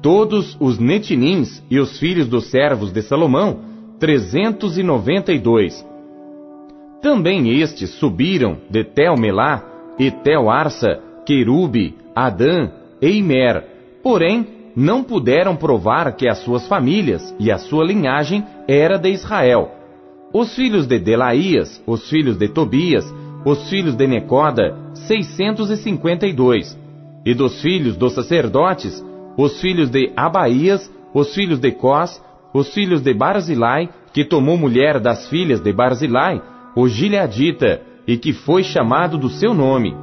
todos 0.00 0.56
os 0.60 0.78
netinins 0.78 1.62
e 1.70 1.78
os 1.80 1.98
filhos 1.98 2.28
dos 2.28 2.46
servos 2.46 2.92
de 2.92 3.02
Salomão, 3.02 3.73
trezentos 4.04 4.76
e 4.76 4.82
noventa 4.82 5.32
e 5.32 5.38
dois. 5.38 5.82
Também 7.00 7.58
estes 7.58 7.88
subiram 7.94 8.58
de 8.68 8.84
Tel-Melá, 8.84 9.64
e 9.98 10.10
Tel-Arsa, 10.10 11.00
Querube, 11.24 11.96
Adã, 12.14 12.70
Eimer, 13.00 13.66
porém 14.02 14.46
não 14.76 15.02
puderam 15.02 15.56
provar 15.56 16.14
que 16.16 16.28
as 16.28 16.36
suas 16.40 16.68
famílias 16.68 17.34
e 17.40 17.50
a 17.50 17.56
sua 17.56 17.82
linhagem 17.82 18.44
era 18.68 18.98
de 18.98 19.08
Israel. 19.08 19.70
Os 20.34 20.54
filhos 20.54 20.86
de 20.86 20.98
Delaías, 20.98 21.82
os 21.86 22.06
filhos 22.10 22.36
de 22.36 22.48
Tobias, 22.48 23.06
os 23.42 23.70
filhos 23.70 23.96
de 23.96 24.06
Necoda, 24.06 24.76
652. 24.92 26.78
E 27.24 27.32
dos 27.32 27.62
filhos 27.62 27.96
dos 27.96 28.14
sacerdotes, 28.14 29.02
os 29.34 29.58
filhos 29.62 29.88
de 29.88 30.12
Abaías, 30.14 30.92
os 31.14 31.34
filhos 31.34 31.58
de 31.58 31.72
Cós, 31.72 32.22
os 32.54 32.72
filhos 32.72 33.02
de 33.02 33.12
Barzilai, 33.12 33.88
que 34.12 34.24
tomou 34.24 34.56
mulher 34.56 35.00
das 35.00 35.28
filhas 35.28 35.60
de 35.60 35.72
Barzilai, 35.72 36.40
o 36.76 36.86
Gileadita, 36.86 37.82
e 38.06 38.16
que 38.16 38.32
foi 38.32 38.62
chamado 38.62 39.18
do 39.18 39.28
seu 39.28 39.52
nome. 39.52 39.96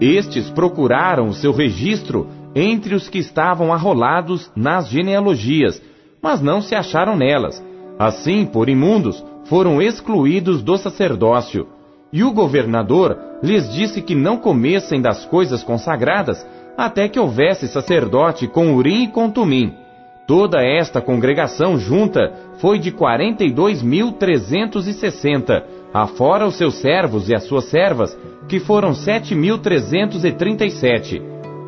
Estes 0.00 0.48
procuraram 0.48 1.28
o 1.28 1.34
seu 1.34 1.52
registro 1.52 2.26
entre 2.54 2.94
os 2.94 3.08
que 3.08 3.18
estavam 3.18 3.72
arrolados 3.72 4.50
nas 4.56 4.88
genealogias, 4.88 5.82
mas 6.22 6.40
não 6.40 6.62
se 6.62 6.74
acharam 6.74 7.16
nelas. 7.16 7.62
Assim, 7.98 8.46
por 8.46 8.68
imundos, 8.68 9.22
foram 9.44 9.82
excluídos 9.82 10.62
do 10.62 10.78
sacerdócio. 10.78 11.66
E 12.12 12.24
o 12.24 12.32
governador 12.32 13.18
lhes 13.42 13.70
disse 13.72 14.00
que 14.00 14.14
não 14.14 14.38
comessem 14.38 15.02
das 15.02 15.26
coisas 15.26 15.62
consagradas, 15.62 16.46
até 16.76 17.08
que 17.08 17.18
houvesse 17.18 17.68
sacerdote 17.68 18.46
com 18.46 18.74
Urim 18.74 19.04
e 19.04 19.08
com 19.08 19.30
Tumim. 19.30 19.74
Toda 20.28 20.62
esta 20.62 21.00
congregação 21.00 21.78
junta 21.78 22.34
foi 22.58 22.78
de 22.78 22.92
quarenta 22.92 23.42
e 23.42 23.50
dois 23.50 23.82
mil 23.82 24.12
trezentos 24.12 24.86
e 24.86 24.92
sessenta, 24.92 25.64
afora 25.92 26.46
os 26.46 26.56
seus 26.56 26.74
servos 26.74 27.30
e 27.30 27.34
as 27.34 27.44
suas 27.44 27.64
servas, 27.64 28.16
que 28.46 28.60
foram 28.60 28.94
sete 28.94 29.34
mil 29.34 29.56
trezentos 29.56 30.26
e 30.26 30.30
trinta 30.30 30.66
e 30.66 30.70
sete. 30.70 31.22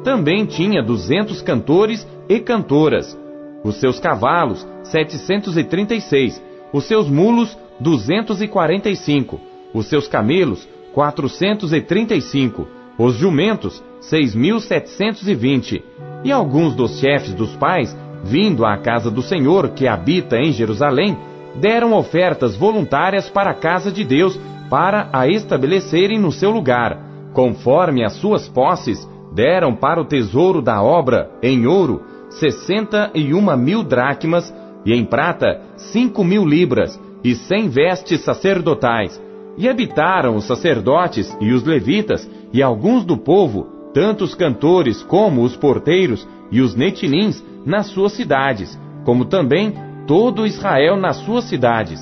Também 0.04 0.44
tinha 0.44 0.82
duzentos 0.82 1.40
cantores 1.40 2.06
e 2.28 2.38
cantoras. 2.38 3.18
Os 3.64 3.76
seus 3.76 3.98
cavalos, 3.98 4.66
setecentos 4.84 5.56
e 5.56 5.64
trinta 5.64 5.94
e 5.94 6.00
seis. 6.00 6.42
Os 6.70 6.84
seus 6.84 7.08
mulos, 7.08 7.56
duzentos 7.78 8.42
e 8.42 8.48
quarenta 8.48 8.90
e 8.90 8.96
cinco. 8.96 9.40
Os 9.72 9.86
seus 9.86 10.06
camelos, 10.06 10.68
quatrocentos 10.94 11.72
e 11.72 11.80
trinta 11.80 12.14
e 12.14 12.20
cinco. 12.20 12.68
Os 12.98 13.14
jumentos, 13.14 13.82
seis 14.00 14.34
mil 14.34 14.60
setecentos 14.60 15.26
e 15.26 15.34
vinte. 15.34 15.82
E 16.24 16.30
alguns 16.30 16.74
dos 16.74 16.98
chefes 16.98 17.32
dos 17.34 17.54
pais 17.56 17.96
vindo 18.24 18.64
à 18.64 18.76
casa 18.76 19.10
do 19.10 19.22
Senhor 19.22 19.70
que 19.70 19.88
habita 19.88 20.36
em 20.36 20.52
Jerusalém, 20.52 21.16
deram 21.56 21.92
ofertas 21.94 22.56
voluntárias 22.56 23.28
para 23.28 23.50
a 23.50 23.54
casa 23.54 23.90
de 23.90 24.04
Deus 24.04 24.38
para 24.68 25.08
a 25.12 25.26
estabelecerem 25.26 26.18
no 26.18 26.30
seu 26.30 26.50
lugar, 26.50 26.96
conforme 27.32 28.04
as 28.04 28.14
suas 28.14 28.48
posses, 28.48 29.08
deram 29.32 29.74
para 29.74 30.00
o 30.00 30.04
tesouro 30.04 30.62
da 30.62 30.82
obra, 30.82 31.30
em 31.42 31.66
ouro, 31.66 32.02
sessenta 32.30 33.10
e 33.14 33.34
uma 33.34 33.56
mil 33.56 33.82
dracmas, 33.82 34.54
e 34.86 34.94
em 34.94 35.04
prata, 35.04 35.60
cinco 35.76 36.22
mil 36.22 36.44
libras, 36.44 36.98
e 37.22 37.34
cem 37.34 37.68
vestes 37.68 38.22
sacerdotais. 38.22 39.20
E 39.58 39.68
habitaram 39.68 40.36
os 40.36 40.44
sacerdotes 40.44 41.36
e 41.40 41.52
os 41.52 41.64
levitas, 41.64 42.28
e 42.52 42.62
alguns 42.62 43.04
do 43.04 43.16
povo, 43.16 43.66
tanto 43.92 44.24
os 44.24 44.34
cantores 44.34 45.02
como 45.02 45.42
os 45.42 45.56
porteiros 45.56 46.26
e 46.50 46.60
os 46.60 46.74
netilins, 46.74 47.44
nas 47.64 47.86
suas 47.88 48.12
cidades, 48.12 48.78
como 49.04 49.24
também 49.24 49.74
todo 50.06 50.46
Israel 50.46 50.96
nas 50.96 51.16
suas 51.18 51.44
cidades. 51.44 52.00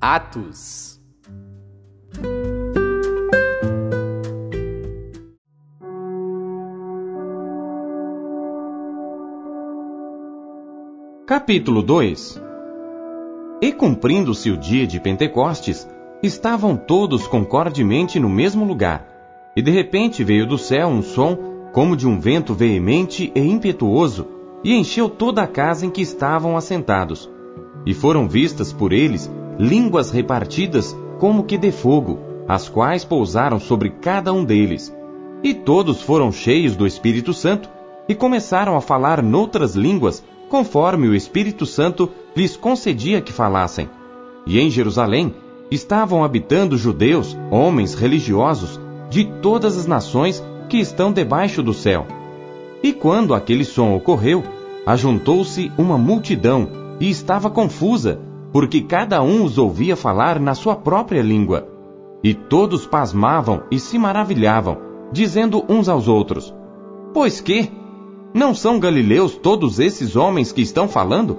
Atos 0.00 0.79
Capítulo 11.30 11.80
2 11.80 12.42
E 13.62 13.70
cumprindo-se 13.70 14.50
o 14.50 14.56
dia 14.56 14.84
de 14.84 14.98
Pentecostes, 14.98 15.88
estavam 16.20 16.76
todos 16.76 17.28
concordemente 17.28 18.18
no 18.18 18.28
mesmo 18.28 18.64
lugar. 18.64 19.06
E 19.54 19.62
de 19.62 19.70
repente 19.70 20.24
veio 20.24 20.44
do 20.44 20.58
céu 20.58 20.88
um 20.88 21.02
som 21.02 21.38
como 21.72 21.96
de 21.96 22.04
um 22.08 22.18
vento 22.18 22.52
veemente 22.52 23.30
e 23.32 23.40
impetuoso, 23.40 24.26
e 24.64 24.74
encheu 24.74 25.08
toda 25.08 25.42
a 25.42 25.46
casa 25.46 25.86
em 25.86 25.90
que 25.90 26.02
estavam 26.02 26.56
assentados. 26.56 27.30
E 27.86 27.94
foram 27.94 28.28
vistas 28.28 28.72
por 28.72 28.92
eles 28.92 29.30
línguas 29.56 30.10
repartidas 30.10 30.98
como 31.20 31.44
que 31.44 31.56
de 31.56 31.70
fogo, 31.70 32.18
as 32.48 32.68
quais 32.68 33.04
pousaram 33.04 33.60
sobre 33.60 33.90
cada 33.90 34.32
um 34.32 34.44
deles. 34.44 34.92
E 35.44 35.54
todos 35.54 36.02
foram 36.02 36.32
cheios 36.32 36.74
do 36.74 36.88
Espírito 36.88 37.32
Santo 37.32 37.70
e 38.08 38.16
começaram 38.16 38.76
a 38.76 38.80
falar 38.80 39.22
noutras 39.22 39.76
línguas 39.76 40.24
conforme 40.50 41.06
o 41.08 41.14
Espírito 41.14 41.64
Santo 41.64 42.10
lhes 42.36 42.56
concedia 42.56 43.20
que 43.20 43.32
falassem. 43.32 43.88
E 44.44 44.58
em 44.58 44.68
Jerusalém 44.68 45.32
estavam 45.70 46.24
habitando 46.24 46.76
judeus, 46.76 47.38
homens 47.50 47.94
religiosos, 47.94 48.80
de 49.08 49.24
todas 49.40 49.78
as 49.78 49.86
nações 49.86 50.44
que 50.68 50.78
estão 50.78 51.12
debaixo 51.12 51.62
do 51.62 51.72
céu. 51.72 52.04
E 52.82 52.92
quando 52.92 53.32
aquele 53.32 53.64
som 53.64 53.94
ocorreu, 53.94 54.42
ajuntou-se 54.84 55.70
uma 55.78 55.96
multidão 55.96 56.68
e 56.98 57.08
estava 57.08 57.48
confusa, 57.48 58.20
porque 58.52 58.80
cada 58.80 59.22
um 59.22 59.44
os 59.44 59.56
ouvia 59.56 59.94
falar 59.94 60.40
na 60.40 60.54
sua 60.54 60.74
própria 60.74 61.22
língua. 61.22 61.68
E 62.24 62.34
todos 62.34 62.86
pasmavam 62.86 63.62
e 63.70 63.78
se 63.78 63.98
maravilhavam, 63.98 64.78
dizendo 65.12 65.64
uns 65.68 65.88
aos 65.88 66.08
outros: 66.08 66.52
Pois 67.14 67.40
que? 67.40 67.79
Não 68.32 68.54
são 68.54 68.78
galileus 68.78 69.34
todos 69.34 69.80
esses 69.80 70.14
homens 70.14 70.52
que 70.52 70.62
estão 70.62 70.86
falando? 70.86 71.36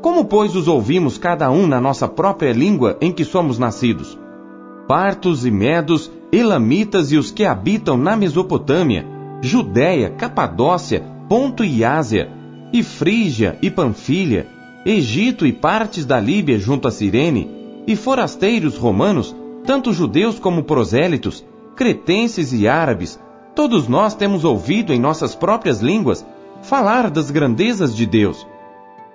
Como, 0.00 0.24
pois, 0.24 0.54
os 0.54 0.68
ouvimos 0.68 1.18
cada 1.18 1.50
um 1.50 1.66
na 1.66 1.80
nossa 1.80 2.06
própria 2.06 2.52
língua 2.52 2.96
em 3.00 3.10
que 3.10 3.24
somos 3.24 3.58
nascidos? 3.58 4.16
Partos 4.86 5.44
e 5.44 5.50
medos, 5.50 6.10
elamitas 6.30 7.10
e 7.10 7.16
os 7.16 7.32
que 7.32 7.44
habitam 7.44 7.96
na 7.96 8.16
Mesopotâmia, 8.16 9.04
Judéia, 9.42 10.10
Capadócia, 10.10 11.04
Ponto 11.28 11.64
e 11.64 11.84
Ásia, 11.84 12.30
e 12.72 12.84
Frígia 12.84 13.58
e 13.60 13.68
Panfilha, 13.68 14.46
Egito 14.86 15.44
e 15.44 15.52
partes 15.52 16.06
da 16.06 16.20
Líbia 16.20 16.60
junto 16.60 16.86
a 16.86 16.92
Cirene, 16.92 17.50
e 17.88 17.96
forasteiros 17.96 18.76
romanos, 18.76 19.34
tanto 19.66 19.92
judeus 19.92 20.38
como 20.38 20.62
prosélitos, 20.62 21.44
cretenses 21.74 22.52
e 22.52 22.68
árabes, 22.68 23.18
Todos 23.54 23.88
nós 23.88 24.14
temos 24.14 24.44
ouvido 24.44 24.92
em 24.92 24.98
nossas 24.98 25.34
próprias 25.34 25.80
línguas 25.80 26.24
falar 26.62 27.10
das 27.10 27.30
grandezas 27.30 27.94
de 27.94 28.06
Deus. 28.06 28.46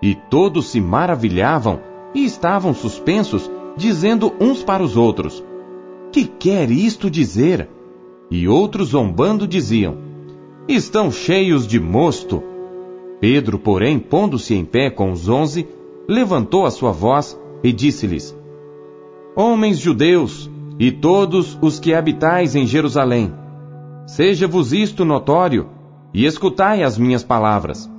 E 0.01 0.15
todos 0.15 0.67
se 0.67 0.81
maravilhavam 0.81 1.79
e 2.13 2.25
estavam 2.25 2.73
suspensos, 2.73 3.49
dizendo 3.77 4.33
uns 4.39 4.63
para 4.63 4.83
os 4.83 4.97
outros: 4.97 5.43
Que 6.11 6.25
quer 6.25 6.69
isto 6.69 7.09
dizer? 7.09 7.69
E 8.29 8.47
outros 8.47 8.89
zombando 8.89 9.47
diziam: 9.47 9.97
Estão 10.67 11.11
cheios 11.11 11.65
de 11.65 11.79
mosto. 11.79 12.43
Pedro, 13.19 13.57
porém, 13.57 13.97
pondo-se 13.97 14.53
em 14.53 14.65
pé 14.65 14.89
com 14.89 15.11
os 15.11 15.29
onze, 15.29 15.67
levantou 16.07 16.65
a 16.65 16.71
sua 16.71 16.91
voz 16.91 17.39
e 17.63 17.71
disse-lhes: 17.71 18.35
Homens 19.35 19.79
judeus, 19.79 20.49
e 20.77 20.91
todos 20.91 21.57
os 21.61 21.79
que 21.79 21.93
habitais 21.93 22.55
em 22.55 22.65
Jerusalém, 22.67 23.33
Seja-vos 24.05 24.71
isto 24.71 25.03
notório, 25.03 25.69
e 26.13 26.25
escutai 26.25 26.83
as 26.83 26.97
minhas 26.97 27.23
palavras. 27.23 27.89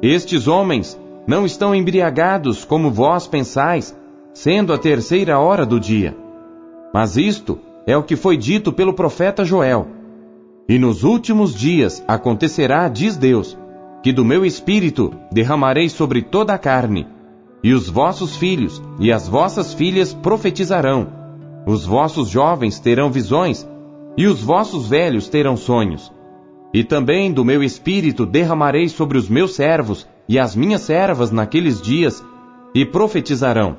Estes 0.00 0.48
homens 0.48 0.98
não 1.26 1.44
estão 1.44 1.74
embriagados 1.74 2.64
como 2.64 2.90
vós 2.90 3.26
pensais, 3.26 3.96
sendo 4.32 4.72
a 4.72 4.78
terceira 4.78 5.38
hora 5.38 5.66
do 5.66 5.78
dia. 5.78 6.16
Mas 6.94 7.16
isto 7.16 7.58
é 7.86 7.96
o 7.96 8.02
que 8.02 8.16
foi 8.16 8.36
dito 8.36 8.72
pelo 8.72 8.94
profeta 8.94 9.44
Joel. 9.44 9.86
E 10.68 10.78
nos 10.78 11.04
últimos 11.04 11.54
dias 11.54 12.02
acontecerá, 12.06 12.88
diz 12.88 13.16
Deus, 13.16 13.58
que 14.02 14.12
do 14.12 14.24
meu 14.24 14.44
espírito 14.44 15.12
derramarei 15.30 15.88
sobre 15.88 16.22
toda 16.22 16.54
a 16.54 16.58
carne, 16.58 17.06
e 17.62 17.72
os 17.72 17.88
vossos 17.88 18.36
filhos 18.36 18.82
e 18.98 19.12
as 19.12 19.28
vossas 19.28 19.72
filhas 19.74 20.12
profetizarão, 20.12 21.08
os 21.66 21.84
vossos 21.84 22.28
jovens 22.28 22.80
terão 22.80 23.10
visões, 23.10 23.68
e 24.16 24.26
os 24.26 24.42
vossos 24.42 24.88
velhos 24.88 25.28
terão 25.28 25.56
sonhos. 25.56 26.12
E 26.72 26.82
também 26.82 27.32
do 27.32 27.44
meu 27.44 27.62
espírito 27.62 28.24
derramarei 28.24 28.88
sobre 28.88 29.18
os 29.18 29.28
meus 29.28 29.54
servos 29.54 30.06
e 30.28 30.38
as 30.38 30.56
minhas 30.56 30.82
servas 30.82 31.30
naqueles 31.30 31.80
dias, 31.80 32.24
e 32.74 32.86
profetizarão. 32.86 33.76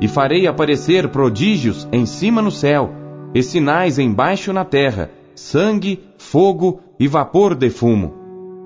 E 0.00 0.08
farei 0.08 0.46
aparecer 0.46 1.08
prodígios 1.08 1.86
em 1.92 2.06
cima 2.06 2.40
no 2.40 2.50
céu, 2.50 2.90
e 3.34 3.42
sinais 3.42 3.98
embaixo 3.98 4.52
na 4.52 4.64
terra, 4.64 5.10
sangue, 5.34 6.02
fogo 6.16 6.80
e 6.98 7.06
vapor 7.06 7.54
de 7.54 7.68
fumo. 7.68 8.14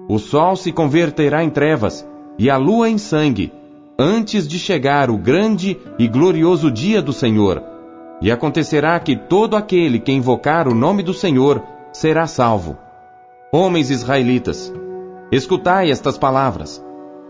O 0.09 0.19
sol 0.19 0.55
se 0.55 0.71
converterá 0.71 1.43
em 1.43 1.51
trevas, 1.51 2.07
e 2.39 2.49
a 2.49 2.57
lua 2.57 2.89
em 2.89 2.99
sangue, 2.99 3.53
antes 3.99 4.47
de 4.47 4.59
chegar 4.59 5.11
o 5.11 5.19
grande 5.19 5.77
e 5.99 6.07
glorioso 6.07 6.71
dia 6.71 7.03
do 7.03 7.13
Senhor 7.13 7.80
e 8.21 8.31
acontecerá 8.31 8.99
que 9.01 9.17
todo 9.17 9.57
aquele 9.57 9.99
que 9.99 10.13
invocar 10.13 10.69
o 10.69 10.75
nome 10.75 11.03
do 11.03 11.15
Senhor 11.15 11.63
será 11.93 12.27
salvo. 12.27 12.77
Homens 13.53 13.91
israelitas, 13.91 14.73
escutai 15.33 15.91
estas 15.91 16.19
palavras. 16.19 16.85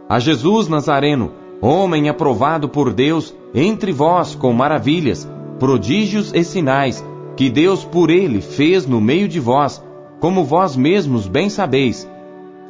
A 0.08 0.18
Jesus 0.18 0.68
Nazareno, 0.68 1.32
homem 1.60 2.08
aprovado 2.08 2.68
por 2.68 2.92
Deus 2.92 3.34
entre 3.54 3.92
vós 3.92 4.34
com 4.34 4.52
maravilhas, 4.52 5.28
prodígios 5.58 6.32
e 6.34 6.42
sinais, 6.42 7.04
que 7.36 7.48
Deus 7.48 7.84
por 7.84 8.10
ele 8.10 8.40
fez 8.40 8.86
no 8.86 9.00
meio 9.00 9.28
de 9.28 9.38
vós, 9.38 9.82
como 10.18 10.44
vós 10.44 10.76
mesmos 10.76 11.28
bem 11.28 11.48
sabeis. 11.48 12.08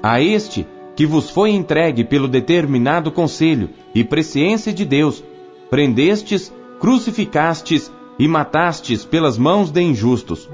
A 0.03 0.21
este 0.21 0.67
que 0.95 1.07
vos 1.07 1.31
foi 1.31 1.51
entregue 1.51 2.05
pelo 2.05 2.29
determinado 2.29 3.11
conselho 3.11 3.71
e 3.95 4.05
presciência 4.05 4.73
de 4.73 4.85
Deus, 4.85 5.25
prendestes, 5.71 6.53
crucificastes 6.79 7.91
e 8.21 8.29
matastes 8.29 9.03
pelas 9.03 9.39
mãos 9.39 9.71
de 9.71 9.81
injustos, 9.81 10.47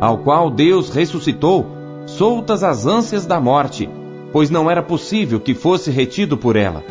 ao 0.00 0.18
qual 0.18 0.50
Deus 0.50 0.90
ressuscitou, 0.90 1.64
soltas 2.06 2.64
as 2.64 2.86
ânsias 2.86 3.24
da 3.24 3.38
morte, 3.38 3.88
pois 4.32 4.50
não 4.50 4.68
era 4.68 4.82
possível 4.82 5.38
que 5.38 5.54
fosse 5.54 5.92
retido 5.92 6.36
por 6.36 6.56
ela. 6.56 6.82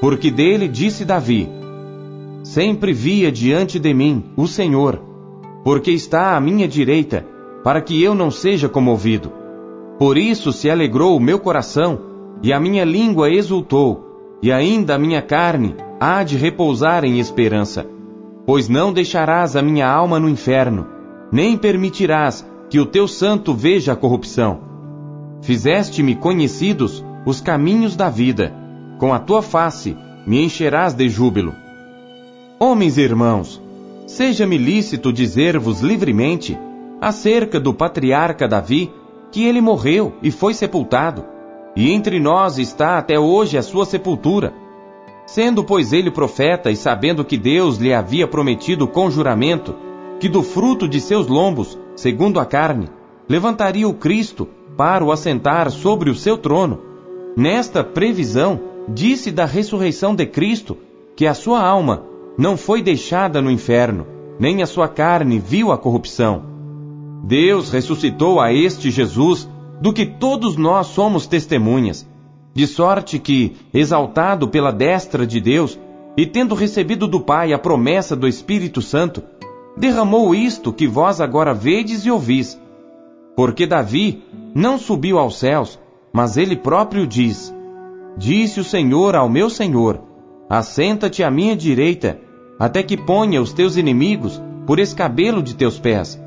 Porque 0.00 0.30
dele 0.30 0.68
disse 0.68 1.04
Davi: 1.04 1.48
Sempre 2.44 2.92
via 2.92 3.32
diante 3.32 3.80
de 3.80 3.92
mim 3.92 4.26
o 4.36 4.46
Senhor, 4.46 5.02
porque 5.64 5.90
está 5.90 6.36
à 6.36 6.40
minha 6.40 6.68
direita, 6.68 7.26
para 7.64 7.82
que 7.82 8.00
eu 8.00 8.14
não 8.14 8.30
seja 8.30 8.68
comovido. 8.68 9.32
Por 9.98 10.16
isso 10.16 10.52
se 10.52 10.70
alegrou 10.70 11.16
o 11.16 11.20
meu 11.20 11.40
coração, 11.40 11.98
e 12.44 12.52
a 12.52 12.60
minha 12.60 12.84
língua 12.84 13.28
exultou, 13.28 14.38
e 14.40 14.52
ainda 14.52 14.94
a 14.94 14.98
minha 14.98 15.20
carne 15.20 15.74
há 15.98 16.22
de 16.22 16.36
repousar 16.36 17.04
em 17.04 17.18
esperança. 17.18 17.97
Pois 18.48 18.66
não 18.66 18.94
deixarás 18.94 19.56
a 19.56 19.60
minha 19.60 19.86
alma 19.86 20.18
no 20.18 20.26
inferno, 20.26 20.86
nem 21.30 21.54
permitirás 21.54 22.48
que 22.70 22.80
o 22.80 22.86
teu 22.86 23.06
santo 23.06 23.52
veja 23.52 23.92
a 23.92 23.94
corrupção. 23.94 24.60
Fizeste-me 25.42 26.14
conhecidos 26.14 27.04
os 27.26 27.42
caminhos 27.42 27.94
da 27.94 28.08
vida, 28.08 28.54
com 28.96 29.12
a 29.12 29.18
tua 29.18 29.42
face 29.42 29.94
me 30.26 30.42
encherás 30.42 30.94
de 30.94 31.10
júbilo. 31.10 31.54
Homens 32.58 32.96
e 32.96 33.02
irmãos, 33.02 33.60
seja-me 34.06 34.56
lícito 34.56 35.12
dizer-vos 35.12 35.82
livremente 35.82 36.58
acerca 37.02 37.60
do 37.60 37.74
patriarca 37.74 38.48
Davi 38.48 38.90
que 39.30 39.44
ele 39.44 39.60
morreu 39.60 40.14
e 40.22 40.30
foi 40.30 40.54
sepultado, 40.54 41.22
e 41.76 41.92
entre 41.92 42.18
nós 42.18 42.56
está 42.56 42.96
até 42.96 43.20
hoje 43.20 43.58
a 43.58 43.62
sua 43.62 43.84
sepultura. 43.84 44.54
Sendo, 45.28 45.62
pois, 45.62 45.92
ele 45.92 46.10
profeta 46.10 46.70
e 46.70 46.76
sabendo 46.76 47.22
que 47.22 47.36
Deus 47.36 47.76
lhe 47.76 47.92
havia 47.92 48.26
prometido 48.26 48.88
com 48.88 49.10
juramento 49.10 49.76
que 50.18 50.26
do 50.26 50.42
fruto 50.42 50.88
de 50.88 51.02
seus 51.02 51.26
lombos, 51.26 51.78
segundo 51.94 52.40
a 52.40 52.46
carne, 52.46 52.88
levantaria 53.28 53.86
o 53.86 53.92
Cristo 53.92 54.48
para 54.74 55.04
o 55.04 55.12
assentar 55.12 55.70
sobre 55.70 56.08
o 56.08 56.14
seu 56.14 56.38
trono, 56.38 56.80
nesta 57.36 57.84
previsão 57.84 58.58
disse 58.88 59.30
da 59.30 59.44
ressurreição 59.44 60.14
de 60.14 60.24
Cristo 60.24 60.78
que 61.14 61.26
a 61.26 61.34
sua 61.34 61.60
alma 61.60 62.04
não 62.38 62.56
foi 62.56 62.80
deixada 62.80 63.42
no 63.42 63.50
inferno, 63.50 64.06
nem 64.40 64.62
a 64.62 64.66
sua 64.66 64.88
carne 64.88 65.38
viu 65.38 65.70
a 65.70 65.76
corrupção. 65.76 66.42
Deus 67.22 67.70
ressuscitou 67.70 68.40
a 68.40 68.50
este 68.50 68.90
Jesus, 68.90 69.46
do 69.78 69.92
que 69.92 70.06
todos 70.06 70.56
nós 70.56 70.86
somos 70.86 71.26
testemunhas, 71.26 72.07
de 72.58 72.66
sorte 72.66 73.20
que, 73.20 73.54
exaltado 73.72 74.48
pela 74.48 74.72
destra 74.72 75.24
de 75.24 75.40
Deus, 75.40 75.78
e 76.16 76.26
tendo 76.26 76.56
recebido 76.56 77.06
do 77.06 77.20
Pai 77.20 77.52
a 77.52 77.58
promessa 77.58 78.16
do 78.16 78.26
Espírito 78.26 78.82
Santo, 78.82 79.22
derramou 79.76 80.34
isto 80.34 80.72
que 80.72 80.84
vós 80.84 81.20
agora 81.20 81.54
vedes 81.54 82.04
e 82.04 82.10
ouvis. 82.10 82.60
Porque 83.36 83.64
Davi 83.64 84.24
não 84.56 84.76
subiu 84.76 85.20
aos 85.20 85.38
céus, 85.38 85.78
mas 86.12 86.36
ele 86.36 86.56
próprio 86.56 87.06
diz: 87.06 87.54
Disse 88.16 88.58
o 88.58 88.64
Senhor 88.64 89.14
ao 89.14 89.28
meu 89.28 89.48
Senhor: 89.48 90.02
Assenta-te 90.50 91.22
à 91.22 91.30
minha 91.30 91.54
direita, 91.54 92.18
até 92.58 92.82
que 92.82 92.96
ponha 92.96 93.40
os 93.40 93.52
teus 93.52 93.76
inimigos 93.76 94.42
por 94.66 94.80
escabelo 94.80 95.44
de 95.44 95.54
teus 95.54 95.78
pés. 95.78 96.20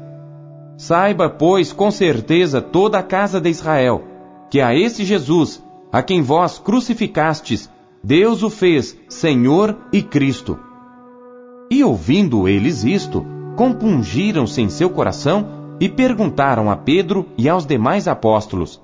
Saiba, 0.78 1.30
pois, 1.30 1.74
com 1.74 1.92
certeza 1.92 2.62
toda 2.62 3.00
a 3.00 3.04
casa 3.04 3.42
de 3.42 3.50
Israel, 3.50 4.02
que 4.50 4.62
a 4.62 4.74
esse 4.74 5.04
Jesus, 5.04 5.62
a 5.92 6.02
quem 6.02 6.22
vós 6.22 6.58
crucificastes, 6.58 7.70
Deus 8.04 8.42
o 8.42 8.50
fez 8.50 8.98
Senhor 9.10 9.78
e 9.92 10.02
Cristo. 10.02 10.58
E 11.70 11.84
ouvindo 11.84 12.48
eles 12.48 12.84
isto, 12.84 13.26
compungiram-se 13.56 14.62
em 14.62 14.70
seu 14.70 14.90
coração 14.90 15.76
e 15.80 15.90
perguntaram 15.90 16.72
a 16.72 16.76
Pedro 16.76 17.28
e 17.38 17.50
aos 17.50 17.66
demais 17.66 18.08
apóstolos: 18.08 18.82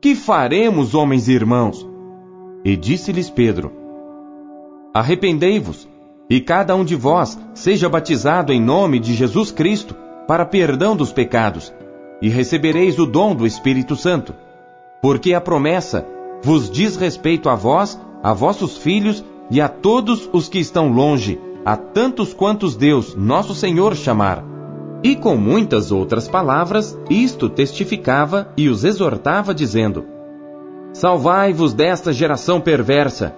Que 0.00 0.14
faremos, 0.14 0.94
homens 0.94 1.28
e 1.28 1.32
irmãos? 1.32 1.86
E 2.64 2.76
disse-lhes 2.76 3.28
Pedro: 3.28 3.72
Arrependei-vos, 4.94 5.88
e 6.28 6.40
cada 6.40 6.74
um 6.74 6.84
de 6.84 6.96
vós 6.96 7.38
seja 7.54 7.88
batizado 7.88 8.52
em 8.52 8.60
nome 8.60 8.98
de 8.98 9.14
Jesus 9.14 9.50
Cristo 9.50 9.94
para 10.26 10.46
perdão 10.46 10.96
dos 10.96 11.12
pecados, 11.12 11.72
e 12.20 12.28
recebereis 12.28 12.98
o 12.98 13.06
dom 13.06 13.34
do 13.34 13.46
Espírito 13.46 13.96
Santo. 13.96 14.34
Porque 15.00 15.34
a 15.34 15.40
promessa 15.40 16.06
vos 16.42 16.70
diz 16.70 16.96
respeito 16.96 17.48
a 17.48 17.54
vós, 17.54 18.00
a 18.22 18.32
vossos 18.32 18.76
filhos 18.76 19.24
e 19.50 19.60
a 19.60 19.68
todos 19.68 20.28
os 20.32 20.48
que 20.48 20.58
estão 20.58 20.92
longe, 20.92 21.40
a 21.64 21.76
tantos 21.76 22.34
quantos 22.34 22.74
Deus, 22.74 23.14
nosso 23.14 23.54
Senhor, 23.54 23.94
chamar. 23.94 24.44
E 25.04 25.16
com 25.16 25.36
muitas 25.36 25.90
outras 25.90 26.28
palavras, 26.28 26.98
isto 27.10 27.48
testificava 27.48 28.52
e 28.56 28.68
os 28.68 28.84
exortava, 28.84 29.54
dizendo: 29.54 30.04
Salvai-vos 30.92 31.72
desta 31.74 32.12
geração 32.12 32.60
perversa. 32.60 33.34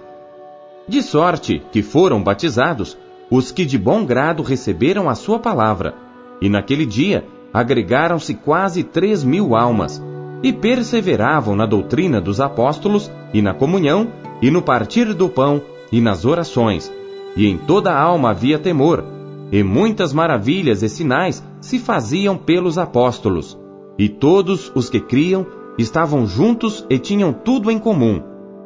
De 0.87 1.01
sorte 1.01 1.63
que 1.71 1.81
foram 1.81 2.21
batizados 2.21 2.97
os 3.29 3.51
que 3.51 3.65
de 3.65 3.77
bom 3.77 4.05
grado 4.05 4.43
receberam 4.43 5.09
a 5.09 5.15
sua 5.15 5.39
palavra. 5.39 5.95
E 6.39 6.49
naquele 6.49 6.85
dia 6.85 7.25
agregaram-se 7.51 8.35
quase 8.35 8.83
três 8.83 9.23
mil 9.23 9.55
almas, 9.55 10.01
e 10.43 10.53
perseveravam 10.53 11.55
na 11.55 11.65
doutrina 11.65 12.21
dos 12.21 12.39
apóstolos, 12.39 13.11
e 13.33 13.41
na 13.41 13.53
comunhão, 13.53 14.07
e 14.41 14.51
no 14.51 14.61
partir 14.61 15.13
do 15.13 15.29
pão, 15.29 15.61
e 15.91 16.01
nas 16.01 16.25
orações. 16.25 16.91
E 17.35 17.47
em 17.47 17.57
toda 17.57 17.91
a 17.91 18.01
alma 18.01 18.31
havia 18.31 18.59
temor, 18.59 19.03
e 19.51 19.63
muitas 19.63 20.13
maravilhas 20.13 20.83
e 20.83 20.89
sinais 20.89 21.43
se 21.59 21.79
faziam 21.79 22.37
pelos 22.37 22.77
apóstolos. 22.77 23.57
E 23.97 24.09
todos 24.09 24.71
os 24.75 24.89
que 24.89 24.99
criam 24.99 25.45
estavam 25.77 26.25
juntos 26.25 26.85
e 26.89 26.97
tinham 26.97 27.33
tudo 27.33 27.71
em 27.71 27.79
comum, 27.79 28.21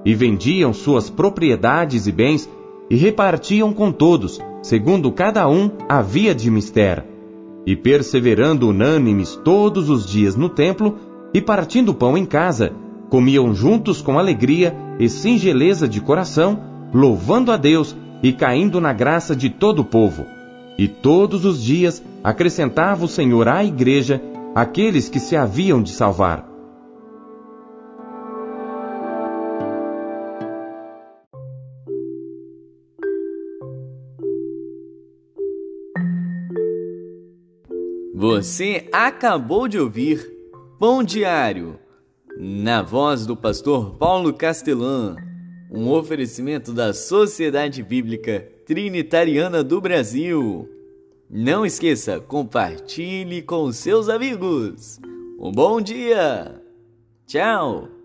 e 0.06 0.14
vendiam 0.14 0.74
suas 0.74 1.10
propriedades 1.10 2.08
e 2.08 2.12
bens, 2.12 2.50
e 2.90 2.96
repartiam 2.96 3.72
com 3.74 3.92
todos, 3.92 4.40
segundo 4.62 5.12
cada 5.12 5.48
um 5.48 5.70
havia 5.88 6.34
de 6.34 6.50
mistério 6.50 7.20
e 7.70 7.76
perseverando 7.76 8.68
unânimes 8.68 9.40
todos 9.44 9.92
os 9.92 10.04
dias 10.06 10.36
no 10.36 10.50
templo, 10.50 10.96
e 11.34 11.42
partindo 11.42 11.94
pão 11.94 12.18
em 12.18 12.26
casa, 12.26 12.74
comiam 13.10 13.54
juntos 13.54 14.02
com 14.02 14.18
alegria 14.18 14.76
e 15.00 15.08
singeleza 15.08 15.88
de 15.88 16.02
coração, 16.02 16.60
louvando 16.94 17.52
a 17.52 17.58
Deus 17.58 17.96
e 18.22 18.34
caindo 18.34 18.82
na 18.82 18.94
graça 18.94 19.36
de 19.36 19.50
todo 19.50 19.80
o 19.80 19.86
povo. 19.86 20.26
E 20.78 20.88
todos 20.88 21.46
os 21.46 21.62
dias 21.62 22.04
acrescentava 22.24 23.06
o 23.06 23.08
Senhor 23.08 23.48
à 23.48 23.64
igreja 23.64 24.22
aqueles 24.56 25.10
que 25.10 25.20
se 25.20 25.36
haviam 25.36 25.82
de 25.82 25.92
salvar. 25.92 26.48
Você 38.14 38.90
acabou 38.92 39.68
de 39.68 39.80
ouvir 39.80 40.39
Pão 40.80 41.04
Diário, 41.04 41.78
na 42.38 42.82
voz 42.82 43.26
do 43.26 43.36
pastor 43.36 43.98
Paulo 43.98 44.34
Castelã, 44.34 45.14
um 45.70 45.90
oferecimento 45.90 46.72
da 46.72 46.94
Sociedade 46.94 47.84
Bíblica 47.84 48.48
Trinitariana 48.66 49.62
do 49.62 49.82
Brasil. 49.82 50.70
Não 51.30 51.66
esqueça, 51.66 52.22
compartilhe 52.22 53.42
com 53.42 53.70
seus 53.74 54.08
amigos. 54.08 55.02
Um 55.38 55.52
bom 55.52 55.82
dia! 55.82 56.64
Tchau! 57.28 57.99